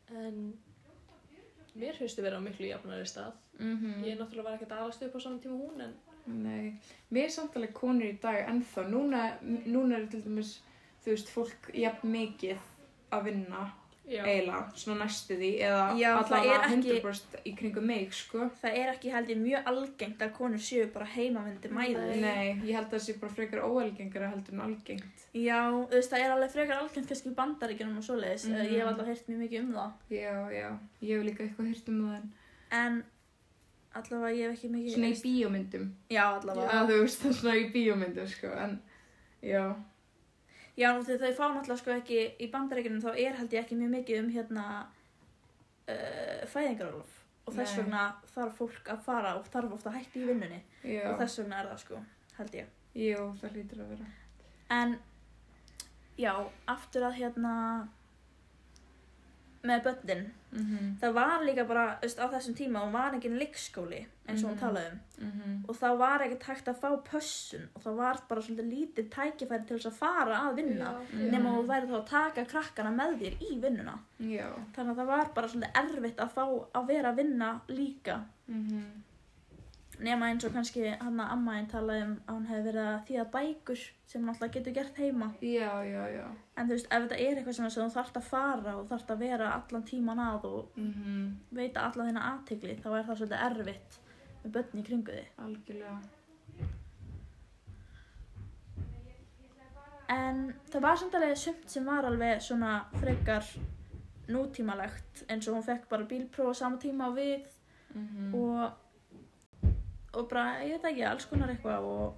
en 0.10 0.58
mér 1.78 1.98
finnst 1.98 2.18
þið 2.18 2.28
vera 2.28 2.40
á 2.42 2.46
miklu 2.46 2.70
jafnari 2.72 3.08
stað. 3.10 3.34
Mhm. 3.60 4.04
ég 4.04 4.12
er 4.14 4.20
náttúrulega 4.20 4.44
var 4.44 4.58
ekkert 4.58 4.76
aðalast 4.78 5.04
upp 5.08 5.16
á 5.16 5.20
saman 5.20 5.40
tíma 5.40 5.58
hún 5.62 5.82
en 5.82 5.94
Nei, 6.28 6.74
mér 7.10 7.24
er 7.24 7.30
samt 7.32 7.56
alveg 7.56 7.74
konur 7.74 8.04
í 8.04 8.20
dag 8.20 8.50
ennþá, 8.52 8.84
núna, 8.92 9.22
núna 9.42 9.96
er 9.96 10.08
til 10.12 10.22
dæmis, 10.26 10.58
þú 11.04 11.14
veist, 11.14 11.30
fólk 11.32 11.70
jafn 11.74 12.12
mikið 12.12 12.58
að 13.16 13.24
vinna 13.30 13.62
eiginlega, 14.08 14.60
svona 14.80 15.04
næstu 15.06 15.36
því, 15.36 15.50
eða 15.68 15.82
Já, 16.00 16.10
allavega 16.18 16.54
er 16.54 16.62
ekki- 16.78 17.02
100% 17.02 17.36
í 17.46 17.54
kringum 17.58 17.84
mig, 17.86 18.14
sko. 18.14 18.50
það 18.62 18.78
er 18.80 18.92
ekki 18.94 19.12
held 19.12 19.28
ég 19.34 19.38
mjög 19.42 19.66
algengt 19.72 20.20
að 20.24 20.32
konur 20.38 20.60
séu 20.64 20.86
bara 20.94 21.06
heimavindi 21.06 21.70
mæður 21.70 22.16
Nei, 22.22 22.48
ég 22.64 22.74
held 22.78 22.88
að 22.88 22.94
það 22.96 23.04
sé 23.08 23.20
bara 23.20 23.34
frekar 23.34 23.60
óalgengara 23.68 24.30
heldur 24.32 24.54
en 24.54 24.62
algengt. 24.68 25.26
Já, 25.34 25.60
þú 25.72 25.92
veist, 25.92 26.10
það 26.12 26.24
er 26.24 26.32
alveg 26.38 26.52
frekar 26.52 26.78
algengt 26.82 27.08
kannski 27.12 27.30
í 27.30 27.36
bandaríkjunum 27.36 27.98
og 27.98 28.04
svoleiðis. 28.08 28.48
Mhm. 28.48 28.56
Mm 28.58 28.72
Ég 28.72 28.80
hef 28.80 28.88
alltaf 28.88 29.08
heyrt 29.08 29.28
mjög 29.28 29.40
mikið 29.44 29.60
um 29.60 29.74
það. 29.74 29.92
Já, 30.10 30.36
já, 30.52 30.70
ég 31.02 31.14
hef 31.18 31.26
líka 31.28 31.44
eitthvað 31.44 31.70
hýrt 31.74 31.90
um 31.90 32.02
það 32.08 32.16
en 32.18 32.32
En 32.72 33.04
allavega 33.96 34.36
ég 34.38 34.50
hef 34.50 34.58
ekki 34.58 34.70
mikið... 34.72 34.94
svona 34.96 35.12
í 35.12 35.22
bíómyndum. 35.24 35.86
Já, 36.10 36.24
allavega. 36.40 36.72
Já, 36.72 36.88
þú 36.88 36.98
veist, 37.02 37.22
það 37.22 37.30
er 37.30 37.38
svona 37.42 37.56
í 37.56 37.72
bíómyndum, 37.74 38.28
sko, 38.28 38.48
en 38.48 38.80
já. 39.44 39.76
Já, 40.78 40.92
þegar 41.02 41.24
þau 41.24 41.38
fá 41.40 41.46
náttúrulega 41.56 41.80
sko 41.82 41.94
ekki 41.96 42.18
í 42.46 42.48
bandaríkjunum 42.54 43.02
þá 43.02 43.10
er 43.18 43.38
held 43.40 43.54
ég 43.56 43.64
ekki 43.64 43.78
mjög 43.80 43.94
mikið 43.96 44.20
um 44.22 44.28
hérna 44.36 44.66
uh, 45.90 46.44
fæðingarólof. 46.52 47.16
Og 47.48 47.56
þess 47.56 47.78
vegna 47.80 48.02
þarf 48.34 48.58
fólk 48.60 48.90
að 48.92 49.04
fara 49.06 49.36
og 49.40 49.46
þarf 49.54 49.74
ofta 49.78 49.90
að 49.90 49.98
hætti 50.02 50.20
í 50.22 50.28
vinnunni. 50.28 50.58
Já, 50.84 51.04
Og 51.14 51.22
þess 51.22 51.40
vegna 51.42 51.62
er 51.62 51.70
það 51.72 51.84
sko, 51.86 52.02
held 52.38 52.58
ég. 52.60 52.74
jú, 52.98 53.22
það 53.42 53.54
hlýtur 53.56 53.84
að 53.86 53.92
vera. 53.94 54.08
En, 54.78 54.98
já, 56.20 56.34
aftur 56.68 57.06
að 57.08 57.16
hérna 57.22 57.54
með 59.64 59.84
börnin. 59.84 60.26
Mm 60.52 60.96
Það 61.02 61.14
var 61.14 61.44
líka 61.44 61.64
bara, 61.68 61.98
veist, 62.02 62.20
á 62.20 62.26
þessum 62.32 62.56
tíma 62.56 62.82
og 62.82 62.92
var 62.94 63.14
engin 63.14 63.38
leikskóli 63.38 64.06
eins 64.28 64.44
og 64.44 64.50
hún 64.50 64.56
Mhm. 64.56 64.60
talaði 64.60 64.92
um. 65.22 65.32
-hmm. 65.32 65.70
og 65.70 65.76
þá 65.76 65.98
var 65.98 66.20
ekkert 66.22 66.44
hægt 66.44 66.68
að 66.68 66.80
fá 66.82 66.90
pössun 67.12 67.68
og 67.76 67.82
það 67.84 67.96
var 67.96 68.18
bara 68.30 68.42
svolítið 68.42 68.72
lítið 68.74 69.10
tækifæri 69.10 69.68
til 69.68 69.78
þess 69.78 69.86
að 69.92 69.92
fara 70.00 70.38
að 70.50 70.56
vinna 70.56 70.86
já, 71.12 71.32
nema 71.32 71.50
Mhm. 71.50 71.58
þú 71.58 71.66
væri 71.68 71.88
þá 71.88 71.96
að 72.02 72.06
taka 72.10 72.46
krakkana 72.46 72.92
með 72.96 73.20
þér 73.20 73.38
í 73.52 73.60
vinnuna 73.62 74.00
Já. 74.20 74.48
þannig 74.76 74.92
að 74.92 74.96
það 74.98 75.06
var 75.08 75.30
bara 75.36 75.48
svolítið 75.48 75.72
erfitt 75.76 76.16
að 76.18 76.30
fá 76.32 76.44
að 76.76 76.88
vera 76.88 77.12
að 77.12 77.16
vinna 77.16 77.62
líka 77.68 78.22
Mm 78.50 78.84
nema 80.04 80.28
eins 80.30 80.46
og 80.46 80.54
kannski 80.54 80.84
hann 81.00 81.20
að 81.24 81.32
amma 81.34 81.56
einn 81.58 81.70
talaði 81.72 82.04
um 82.06 82.12
að 82.28 82.36
hún 82.36 82.48
hefði 82.52 82.66
verið 82.68 82.88
að 82.88 83.06
þýða 83.08 83.26
bækur 83.36 83.80
sem 84.12 84.22
hún 84.22 84.32
alltaf 84.34 84.52
getur 84.54 84.76
gert 84.76 85.00
heima 85.02 85.30
Já, 85.42 85.72
já, 85.88 86.04
já. 86.14 86.26
en 86.58 86.68
þú 86.68 86.76
veist, 86.76 86.90
ef 86.92 87.06
þetta 87.06 87.18
er 87.24 87.40
eitthvað 87.40 87.58
sem 87.58 87.72
þú 87.78 87.88
þarft 87.96 88.20
að 88.20 88.28
fara 88.28 88.76
og 88.78 88.86
þarft 88.92 89.14
að 89.16 89.24
vera 89.26 89.54
allan 89.56 89.88
tíman 89.88 90.22
að 90.28 90.46
og 90.52 90.78
Mm 90.78 91.32
veita 91.52 91.88
alla 91.88 92.06
þína 92.10 92.28
aðtegli 92.34 92.78
þá 92.84 92.90
er 92.92 93.08
það 93.10 93.18
svolítið 93.24 93.46
erfitt 93.50 94.00
með 94.44 94.54
börn 94.58 94.80
í 94.82 94.86
kringu 94.92 95.18
þig 95.18 95.44
Algjörlega. 95.48 96.00
En 100.14 100.54
það 100.72 100.86
var 100.86 101.00
samt 101.02 101.16
alveg 101.20 101.38
sumt 101.42 101.70
sem 101.72 101.86
var 101.88 102.06
alveg 102.08 102.40
svona 102.46 102.78
frekar 103.02 103.44
nútímalegt 104.32 105.26
eins 105.32 105.48
og 105.48 105.58
hún 105.58 105.66
fekk 105.66 105.88
bara 105.92 106.08
bílpróf 106.08 106.54
á 106.56 106.60
sama 106.64 106.78
tíma 106.82 107.10
og 107.12 107.18
við 107.20 107.48
Mm 107.96 108.34
og, 108.36 108.74
og 110.18 110.30
bara, 110.32 110.46
ég 110.66 110.78
veit 110.78 110.92
ekki, 110.92 111.04
alls 111.08 111.26
konar 111.30 111.50
eitthvað 111.54 111.86
og 111.86 112.16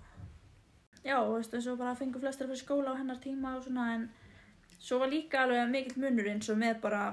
já, 1.03 1.17
og 1.19 1.35
veist, 1.38 1.53
eins 1.53 1.67
og 1.71 1.77
bara 1.79 1.95
fengu 1.95 2.19
flestir 2.19 2.47
fyrir 2.49 2.62
skóla 2.63 2.93
á 2.95 2.99
hennar 2.99 3.19
tíma 3.23 3.55
og 3.57 3.63
svona 3.63 3.93
en 3.95 4.09
svo 4.79 4.99
var 4.99 5.12
líka 5.12 5.43
alveg 5.43 5.69
mikill 5.73 6.01
munur 6.03 6.27
eins 6.31 6.49
og 6.49 6.57
með 6.62 6.81
bara 6.81 7.03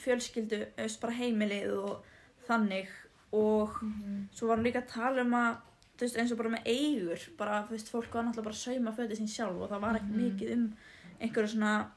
fjölskyldu, 0.00 0.60
veist, 0.78 1.00
bara 1.02 1.12
heimilið 1.18 1.72
og 1.78 2.04
þannig 2.48 2.88
og 3.32 3.68
-hmm. 3.68 4.22
svo 4.32 4.46
var 4.48 4.56
hún 4.58 4.64
líka 4.66 4.80
að 4.82 4.92
tala 4.94 5.22
um 5.22 5.34
að 5.34 5.56
þú 5.96 6.00
veist, 6.00 6.16
eins 6.16 6.32
og 6.32 6.38
bara 6.38 6.48
með 6.48 6.66
eigur 6.66 7.20
bara, 7.38 7.62
þú 7.66 7.70
veist, 7.70 7.88
fólk 7.92 8.14
var 8.14 8.24
náttúrulega 8.24 8.44
bara 8.44 8.54
að 8.54 8.64
sauma 8.64 8.90
fötið 8.90 9.18
sín 9.18 9.28
sjálf 9.28 9.60
og 9.60 9.70
það 9.70 9.80
var 9.80 9.94
ekki 9.94 10.12
Mhm. 10.12 10.20
mikið 10.22 10.52
um 10.52 10.76
einhverju 11.20 11.48
svona 11.48 11.90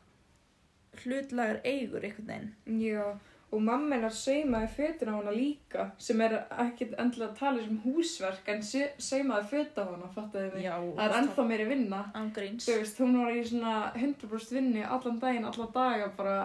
hlutlagar 1.03 1.62
eigur 1.63 2.03
einhvern 2.03 2.27
veginn 2.27 2.53
Já, 2.81 3.17
og 3.53 3.61
mamma 3.61 3.95
hennar 3.95 4.13
saumaði 4.17 4.67
fötin 4.73 5.11
á 5.11 5.15
hana 5.15 5.31
líka 5.35 5.85
sem 6.01 6.21
er 6.25 6.33
ekkert 6.63 6.95
endilega 6.99 7.31
að 7.31 7.37
tala 7.39 7.63
sem 7.63 7.79
húsverk 7.85 8.47
en 8.53 8.61
saumaði 8.63 9.49
föt 9.51 9.77
á 9.77 9.83
hana, 9.85 10.09
fattaði 10.15 10.51
mig. 10.55 10.63
Já, 10.65 10.75
Það 10.97 11.05
er 11.05 11.17
ennþá 11.19 11.45
meiri 11.51 11.67
vinna. 11.69 11.99
ángríns 12.17 12.67
Þú 12.67 12.77
veist, 12.79 13.01
hún 13.03 13.17
var 13.21 13.31
í 13.37 13.43
svona 13.45 13.73
100% 13.95 14.55
vinni 14.57 14.83
allan 14.83 15.19
daginn, 15.21 15.45
alla 15.45 15.67
daga, 15.73 16.07
bara 16.17 16.37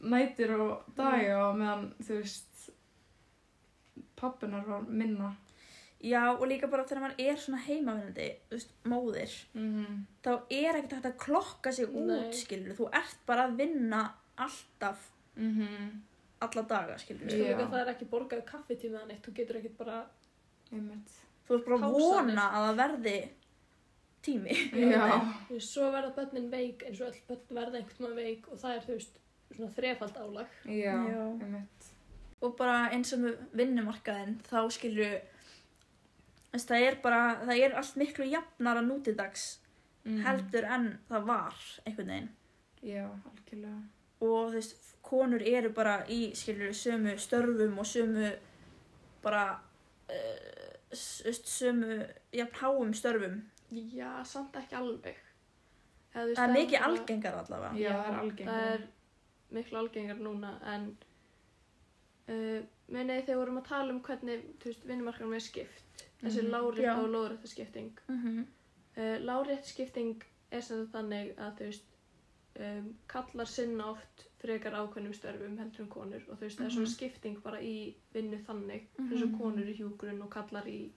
nætur 0.00 0.56
og 0.60 0.94
daga 0.96 1.38
og 1.48 1.56
meðan, 1.60 1.86
þú 2.04 2.18
veist, 2.20 2.70
pappinar 4.20 4.66
var 4.68 4.84
minna. 4.88 5.34
Já, 6.00 6.22
og 6.32 6.46
líka 6.48 6.68
bara 6.70 6.84
þegar 6.88 7.02
maður 7.04 7.24
er 7.28 7.40
svona 7.40 7.60
heimavinnandi, 7.66 8.28
þú 8.48 8.56
veist, 8.56 8.70
móðir 8.88 9.32
Mm 9.54 9.70
-hmm. 9.74 9.96
þá 10.24 10.30
er 10.50 10.76
ekkert 10.76 10.92
hægt 10.92 11.06
að 11.06 11.18
klokka 11.18 11.72
sig 11.72 11.86
út, 11.86 12.06
Nei. 12.06 12.32
skilur 12.32 12.76
þú 12.76 12.88
ert 12.92 13.18
bara 13.26 13.48
að 13.48 13.56
vinna 13.56 14.14
alltaf 14.36 15.10
Mm 15.36 16.02
alla 16.40 16.62
daga, 16.62 16.98
skilur 16.98 17.26
Þú 17.28 17.36
Já. 17.36 17.42
veist 17.44 17.58
líka 17.58 17.70
það 17.70 17.80
er 17.84 17.92
ekki 17.94 18.08
borgað 18.10 18.44
kaffitíma 18.48 18.98
eða 19.00 19.06
neitt, 19.10 19.22
þú 19.26 19.32
getur 19.34 19.56
ekkert 19.60 19.76
bara 19.78 19.98
Einmitt. 20.72 21.10
þú 21.48 21.54
ert 21.58 21.64
bara 21.66 21.76
að 21.76 21.92
vona 21.98 22.46
að 22.50 22.66
það 22.68 22.76
verði 22.82 23.16
tími 24.22 24.56
Já. 24.92 25.06
þú 25.48 25.54
veist, 25.56 25.70
svo 25.74 25.90
verða 25.92 26.14
börnin 26.16 26.50
veik 26.52 26.84
eins 26.88 27.00
og 27.00 27.08
öll 27.08 27.20
börn 27.28 27.56
verða 27.60 27.80
einhvern 27.80 28.14
veginn 28.16 28.20
veik 28.24 28.48
og 28.52 28.58
það 28.62 28.76
er 28.76 28.84
þú 28.86 28.96
veist 28.98 29.18
svona 29.56 29.72
þrefald 29.76 30.16
álag 30.24 30.48
Já, 30.64 30.94
Já. 31.10 31.24
einmitt. 31.44 31.90
og 32.42 32.56
bara 32.56 32.78
eins 32.94 33.12
og 33.12 33.18
með 33.24 33.36
vinnumarkaðin 33.52 34.36
þá 34.48 34.58
skilur 34.72 35.16
þess, 36.52 36.66
það 36.66 36.86
er 36.88 36.96
bara, 37.02 37.22
það 37.46 37.64
er 37.64 37.74
allt 37.80 37.96
miklu 38.00 38.30
jafnara 38.30 38.82
nútidags 38.86 39.56
Mhm. 40.04 40.22
heldur 40.24 40.64
en 40.64 40.84
það 41.10 41.24
var 41.28 41.54
einhvern 41.86 42.06
veginn 42.08 42.28
Já, 42.82 43.04
algjörlega. 43.28 43.82
og 44.22 44.46
þú 44.48 44.54
veist, 44.54 44.76
konur 45.10 45.42
eru 45.42 45.72
bara 45.74 45.96
í 46.08 46.20
skilur 46.38 46.72
sömu 46.76 47.16
störfum 47.18 47.78
og 47.82 47.86
sömu 47.90 48.30
bara 49.24 49.44
uh, 50.10 50.94
sömu, 50.94 51.98
jafn 52.34 52.56
háum 52.62 52.94
störfum. 52.94 53.40
Já, 53.70 54.24
samt 54.26 54.56
ekki 54.58 54.74
alveg. 54.78 55.18
Veist, 56.14 56.38
Það 56.40 56.44
er 56.48 56.54
mikið 56.56 56.86
algengar 56.88 57.36
allavega. 57.44 57.76
Já, 57.78 57.90
það 57.94 58.08
er 58.14 58.18
algengara. 58.24 58.54
Það 58.62 58.72
er 58.74 58.86
miklu 59.54 59.78
algengar 59.78 60.18
núna 60.24 60.50
en 60.72 60.88
uh, 62.30 62.62
munið 62.90 63.20
þegar 63.20 63.28
við 63.30 63.40
vorum 63.42 63.60
að 63.60 63.68
tala 63.70 63.94
um 63.94 64.00
hvernig 64.06 64.42
þú 64.62 64.72
veist, 64.72 64.88
vinnumarkanum 64.90 65.36
er 65.38 65.44
skipt. 65.44 66.06
Þessi 66.20 66.42
Mhm. 66.42 66.50
lárétta 66.52 66.82
Já. 66.88 66.94
og 67.02 67.08
lóðrétta 67.14 67.46
skipting. 67.54 67.92
Mm 68.08 68.46
Uh, 68.98 69.16
lárétt 69.22 69.64
skipting 69.64 70.16
er 70.50 70.60
sem 70.60 70.80
sagt 70.82 70.92
þannig 70.96 71.28
að 71.38 71.52
þú 71.60 71.66
veist 71.68 71.84
um, 72.58 72.94
kallar 73.06 73.44
sinna 73.46 73.90
oft 73.92 74.26
frekar 74.40 74.72
ákveðnum 74.72 75.14
störfum 75.14 75.58
heldur 75.58 75.80
en 75.84 75.88
konur 75.88 76.22
og 76.28 76.38
þú 76.38 76.40
veist 76.40 76.58
það 76.58 76.66
er 76.66 76.70
svona 76.70 76.86
Mhm. 76.88 76.94
skipting 76.94 77.42
bara 77.42 77.60
í 77.60 77.94
vinnu 78.14 78.38
þannig 78.46 78.82
Mhm. 78.98 79.12
eins 79.12 79.22
og 79.22 79.38
konur 79.40 79.64
í 79.68 79.76
hjúgrun 79.78 80.22
og 80.22 80.30
kallar 80.30 80.64
í 80.66 80.90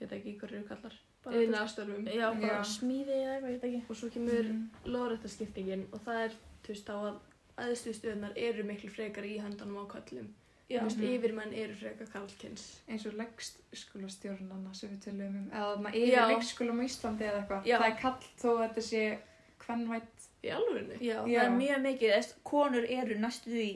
ég 0.00 0.08
veit 0.08 0.12
ekki 0.12 0.38
hverju 0.38 0.56
eru 0.58 0.68
kallar 0.68 0.92
Bara 1.24 1.36
yðnaðarstörfum 1.36 2.04
Já, 2.12 2.34
bara 2.40 2.58
Já. 2.60 2.64
smíði 2.64 3.14
eða 3.16 3.40
eitthvað, 3.40 3.50
ég 3.50 3.60
veit 3.60 3.64
ekki. 3.64 3.82
og 3.90 3.96
svo 3.96 4.10
kemur 4.10 4.44
Mhm. 4.44 4.68
lóðrætta 4.86 5.28
skiptingin 5.28 5.86
og 5.92 6.00
það 6.04 6.24
er 6.24 6.30
þú 6.64 6.68
veist 6.68 6.84
þá 6.86 6.92
að 6.92 7.18
aðstu 7.58 7.94
stöðunar 7.94 8.32
eru 8.36 8.62
miklu 8.64 8.90
frekar 8.90 9.24
í 9.24 9.40
höndanum 9.40 9.78
á 9.80 9.86
köllum 9.88 10.28
Já, 10.70 10.80
þú 10.80 10.84
veist 10.84 10.98
Mhm. 10.98 11.14
yfirmenn 11.14 11.52
eru 11.54 11.74
frekar 11.74 12.06
kallkins 12.12 12.80
eins 12.88 13.06
og 13.06 13.12
leggskólastjórnana 13.14 14.74
sem 14.74 14.90
við 14.90 15.04
tölum 15.04 15.28
um 15.28 15.50
eða 15.50 15.76
þarna 15.76 15.90
yfir 15.94 16.12
Já. 16.14 16.28
leggskólum 16.28 16.80
á 16.80 16.84
Íslandi 16.84 17.22
eða 17.28 17.38
eitthvað 17.40 17.64
það 17.64 17.86
er 17.90 18.00
kall 18.00 18.20
þó 18.38 18.48
að 18.48 18.62
þetta 18.68 18.82
sé 18.82 19.18
hvernvætt 19.64 20.13
í 20.44 20.52
alvörinu 20.58 20.98
já, 21.00 21.16
það 21.22 21.32
Já. 21.32 21.42
er 21.44 21.50
mjög 21.58 21.82
mikið, 21.88 22.14
þess, 22.18 22.34
konur 22.44 22.86
eru 22.98 23.18
næstu 23.22 23.50
því 23.54 23.68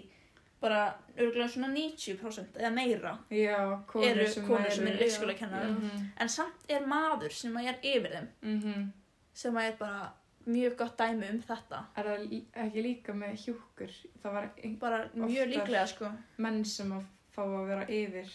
bara 0.61 0.79
örgulega 1.17 1.49
svona 1.53 1.69
90% 1.75 2.57
eða 2.59 2.71
meira 2.75 3.13
já, 3.31 3.59
konur 3.87 4.09
eru 4.11 4.29
sem 4.33 4.47
konur 4.47 4.71
sem 4.75 4.87
eru 4.87 4.97
Já. 4.99 5.01
leikskólakennarar. 5.05 5.71
Mhm, 5.71 6.07
En 6.21 6.29
samt 6.29 6.65
er 6.69 6.81
maður 6.87 7.31
sem 7.33 7.57
er 7.57 7.77
yfir 7.83 8.11
þeim, 8.17 8.29
mhm. 8.43 8.89
sem 9.35 9.57
er 9.57 9.77
bara 9.79 10.13
mjög 10.49 10.77
gott 10.77 10.97
dæmi 10.99 11.29
um 11.31 11.39
þetta. 11.43 11.85
er 11.97 12.05
það 12.05 12.43
ekki 12.65 12.83
líka 12.83 13.13
með 13.15 13.37
hjúkur 13.45 13.91
það 14.23 14.33
var 14.33 14.51
Bara 14.81 15.09
mjög 15.15 15.49
líklega, 15.53 15.87
sko. 15.87 16.11
menn 16.39 16.65
sem 16.65 16.91
að 16.93 17.05
fá 17.37 17.43
að 17.45 17.67
vera 17.69 17.85
yfir 17.87 18.31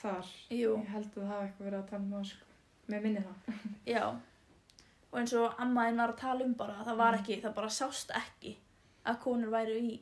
þar 0.00 0.26
Jú, 0.50 0.76
ég 0.80 0.88
held 0.94 1.06
að 1.06 1.14
það 1.22 1.28
hafa 1.30 1.44
eitthvað 1.46 1.66
verið 1.68 1.78
að 1.80 1.88
tala 1.90 2.02
um 2.02 2.12
það 2.12 2.24
sko. 2.30 2.44
með 2.88 3.02
minni 3.02 3.22
það 3.24 3.54
já. 3.86 4.04
Og 5.12 5.18
eins 5.18 5.32
og 5.34 5.56
ammaðin 5.58 5.96
var 5.98 6.12
að 6.12 6.16
tala 6.20 6.44
um 6.44 6.54
bara, 6.54 6.84
það 6.86 6.96
var 6.96 7.12
Mhm. 7.16 7.20
ekki, 7.24 7.40
það 7.42 7.54
bara 7.54 7.66
sást 7.68 8.10
ekki 8.14 8.56
að 9.06 9.18
konur 9.20 9.50
væru 9.50 9.74
í 9.80 10.00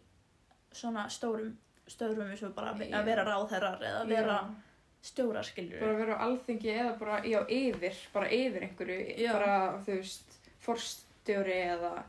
svona 0.73 1.07
stórum 1.09 1.55
stöðrum 1.89 2.31
eins 2.31 2.43
og 2.43 2.55
bara 2.55 2.75
að 2.75 3.05
vera 3.05 3.25
ráðherrar 3.25 3.81
eða 3.81 4.03
að 4.03 4.09
vera 4.09 4.55
stjórar, 5.03 5.43
skiljur. 5.45 5.81
bara 5.81 5.95
vera 5.97 6.17
á 6.19 6.25
alþingi 6.27 6.69
eða 6.75 6.99
bara 6.99 7.23
já, 7.23 7.41
yfir, 7.49 7.95
bara 8.13 8.27
yfir 8.29 8.63
einhverju 8.69 9.19
Já. 9.19 9.33
bara 9.33 9.79
þú 9.87 9.97
veist 9.97 10.39
forstjóri 10.61 11.57
eða 11.73 12.03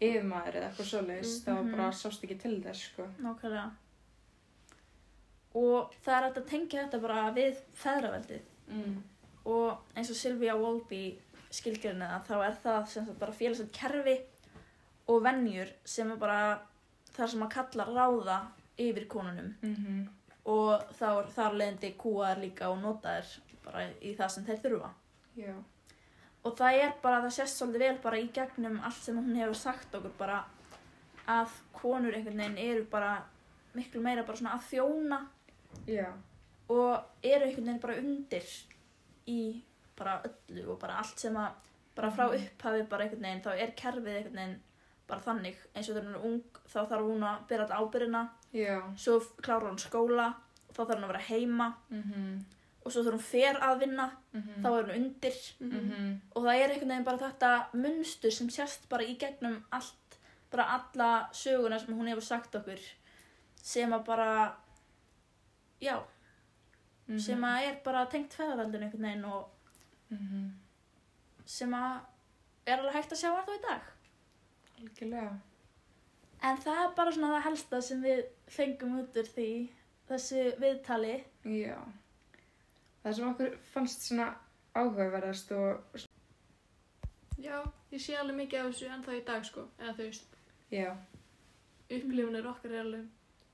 yfirmaður 0.00 0.54
eða 0.54 0.70
eitthvað 0.70 0.90
svoleiðis 0.92 1.44
það 1.44 1.56
Mhm. 1.58 1.70
var 1.70 1.76
bara 1.76 1.90
sást 1.92 2.24
ekki 2.24 2.38
til 2.40 2.62
þess 2.62 2.92
sko. 2.92 3.02
Nákvæmlega. 3.20 3.70
Og 5.56 5.92
það 6.04 6.16
er 6.16 6.26
hægt 6.28 6.38
að 6.40 6.48
tengja 6.50 6.82
þetta 6.86 7.00
bara 7.02 7.32
við 7.36 7.60
feðraveldið. 7.74 8.40
mm. 8.68 8.96
Og 9.46 9.78
eins 9.96 10.10
og 10.10 10.16
Sylvia 10.16 10.56
Wolby 10.58 11.18
skilgjörnið 11.56 12.14
þá 12.28 12.34
er 12.46 12.56
það 12.62 12.86
sem 12.92 13.06
sagt 13.06 13.20
bara 13.20 13.32
félagslega 13.36 13.78
kerfi 13.80 14.16
og 15.12 15.22
venjur 15.24 15.72
sem 15.84 16.10
er 16.12 16.20
bara 16.20 16.40
það 17.16 17.32
sem 17.32 17.44
að 17.46 17.54
kalla 17.56 17.86
ráða 17.90 18.38
yfir 18.78 19.08
konunum. 19.08 19.54
Mm 19.62 20.06
Og 20.46 20.82
þá 20.94 21.26
þar 21.34 21.56
leðandi 21.58 21.88
kúaðar 21.98 22.38
líka 22.38 22.68
og 22.70 22.76
notaðir 22.78 23.30
bara 23.64 23.80
í 23.98 24.12
það 24.14 24.28
sem 24.30 24.44
þeir 24.46 24.60
þurfa. 24.62 24.90
já, 25.36 25.54
Og 26.44 26.52
það 26.54 26.76
er 26.82 26.92
bara, 27.02 27.22
það 27.24 27.32
sést 27.34 27.58
svolítið 27.58 27.82
vel 27.82 27.98
bara 28.04 28.18
í 28.22 28.28
gegnum 28.36 28.76
allt 28.86 29.00
sem 29.02 29.16
hún 29.18 29.34
hefur 29.34 29.58
sagt 29.58 29.94
okkur 29.98 30.12
bara 30.18 30.44
að 31.26 31.50
konur 31.74 32.14
einhvern 32.14 32.38
veginn 32.38 32.58
eru 32.62 32.84
bara 32.90 33.24
miklu 33.74 34.00
meira 34.04 34.22
bara 34.22 34.38
svona 34.38 34.54
að 34.54 34.68
þjóna 34.70 35.18
já, 35.90 36.12
og 36.68 37.26
eru 37.26 37.48
einhvern 37.48 37.66
veginn 37.66 37.82
bara 37.82 37.98
undir 37.98 38.46
í 39.26 39.40
bara 39.96 40.22
öllu 40.24 40.68
og 40.72 40.78
bara 40.80 40.98
allt 40.98 41.18
sem 41.18 41.34
að 41.36 41.52
bara 41.96 42.10
frá 42.10 42.26
Mhm. 42.28 42.34
upphafi 42.46 42.82
bara 42.88 43.04
einhvern 43.04 43.22
veginn 43.22 43.42
þá 43.42 43.52
er 43.56 43.70
kerfið 43.76 44.16
einhvern 44.16 44.34
veginn 44.40 44.60
bara 45.08 45.20
þannig 45.20 45.56
eins 45.74 45.88
og 45.88 45.94
þegar 45.96 46.04
hún 46.06 46.14
er 46.14 46.26
ung 46.26 46.42
þá 46.68 46.80
þarf 46.88 47.06
hún 47.06 47.22
að 47.22 47.46
byrja 47.48 47.62
alltaf 47.62 47.80
ábyrðina 47.80 48.28
já 48.52 48.82
svo 48.96 49.20
klárar 49.42 49.70
hún 49.70 49.78
skóla 49.78 50.34
þá 50.72 50.80
þarf 50.84 50.96
hún 50.98 51.04
að 51.04 51.12
vera 51.14 51.28
heima 51.30 51.74
mm 51.90 52.44
og 52.86 52.92
svo 52.92 53.02
þegar 53.02 53.12
hún 53.16 53.22
fer 53.26 53.56
að 53.66 53.78
vinna 53.80 54.10
-hmm. 54.34 54.62
þá 54.62 54.66
er 54.78 54.84
hún 54.84 54.96
undir 54.96 55.36
-hmm. 55.60 56.20
og 56.36 56.42
það 56.44 56.54
er 56.54 56.70
einhvern 56.70 56.88
veginn 56.88 57.04
bara 57.04 57.18
þetta 57.18 57.66
munstur 57.74 58.30
sem 58.32 58.50
sést 58.50 58.88
bara 58.88 59.02
í 59.02 59.16
gegnum 59.18 59.64
allt 59.72 60.18
bara 60.50 60.64
alla 60.64 61.28
söguna 61.32 61.78
sem 61.78 61.94
hún 61.98 62.06
hefur 62.08 62.22
sagt 62.22 62.54
okkur 62.54 62.78
sem 63.56 63.90
að 63.92 64.04
bara 64.04 64.56
já, 65.82 66.00
Mhm. 67.08 67.18
sem 67.20 67.40
að 67.44 67.62
er 67.68 67.80
bara 67.84 68.06
tengt 68.06 68.32
feðaveldinu 68.34 68.84
einhvern 68.84 69.02
veginn 69.02 69.24
og 69.24 69.48
-hmm. 70.10 70.46
sem 71.44 71.74
að 71.74 72.00
er 72.66 72.80
alveg 72.80 72.96
hægt 72.98 73.12
að 73.14 73.20
sjá 73.20 73.30
alltaf 73.30 73.54
í 73.58 73.62
dag. 73.62 73.92
Algjörlega. 74.80 75.34
En 76.46 76.58
það 76.62 76.80
er 76.82 76.94
bara 76.96 77.12
svona 77.14 77.32
það 77.34 77.46
helsta 77.46 77.80
sem 77.82 78.02
við 78.04 78.22
fengum 78.52 78.98
út 79.00 79.16
úr 79.16 79.30
því 79.36 79.50
þessu 80.08 80.42
viðtali. 80.60 81.14
Já. 81.44 81.78
Það 83.02 83.16
sem 83.18 83.28
okkur 83.30 83.58
fannst 83.72 84.06
svona 84.08 84.28
áhugaverðast 84.76 85.52
og 85.56 86.00
já, 87.38 87.62
ég 87.92 88.02
sé 88.02 88.16
alveg 88.18 88.36
mikið 88.42 88.60
af 88.60 88.72
þessu 88.72 88.90
ennþá 88.92 89.18
í 89.18 89.26
dag 89.26 89.44
sko. 89.44 89.68
Eða 89.78 89.94
þú 89.98 90.08
veist, 90.08 90.40
já. 90.70 90.90
upplifunir 91.86 92.50
okkar 92.50 92.74
er 92.74 92.82
alveg 92.84 93.06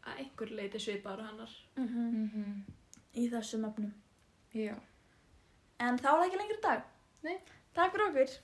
að 0.03 0.23
einhver 0.25 0.55
leiti 0.59 0.81
svipaður 0.83 1.23
á 1.23 1.29
hennar. 1.31 1.59
Mm 1.77 1.91
mm 2.25 2.63
í 3.13 3.27
þessum 3.29 3.67
efnum. 3.69 3.93
Já 4.57 4.73
en 5.83 5.99
þá 5.99 6.09
er 6.13 6.17
það 6.17 6.27
ekki 6.29 6.41
lengri 6.41 6.59
í 6.59 6.65
dag 6.67 6.89
Nei. 7.27 7.37
takk 7.77 7.95
fyrir 7.95 8.09
okkur 8.09 8.35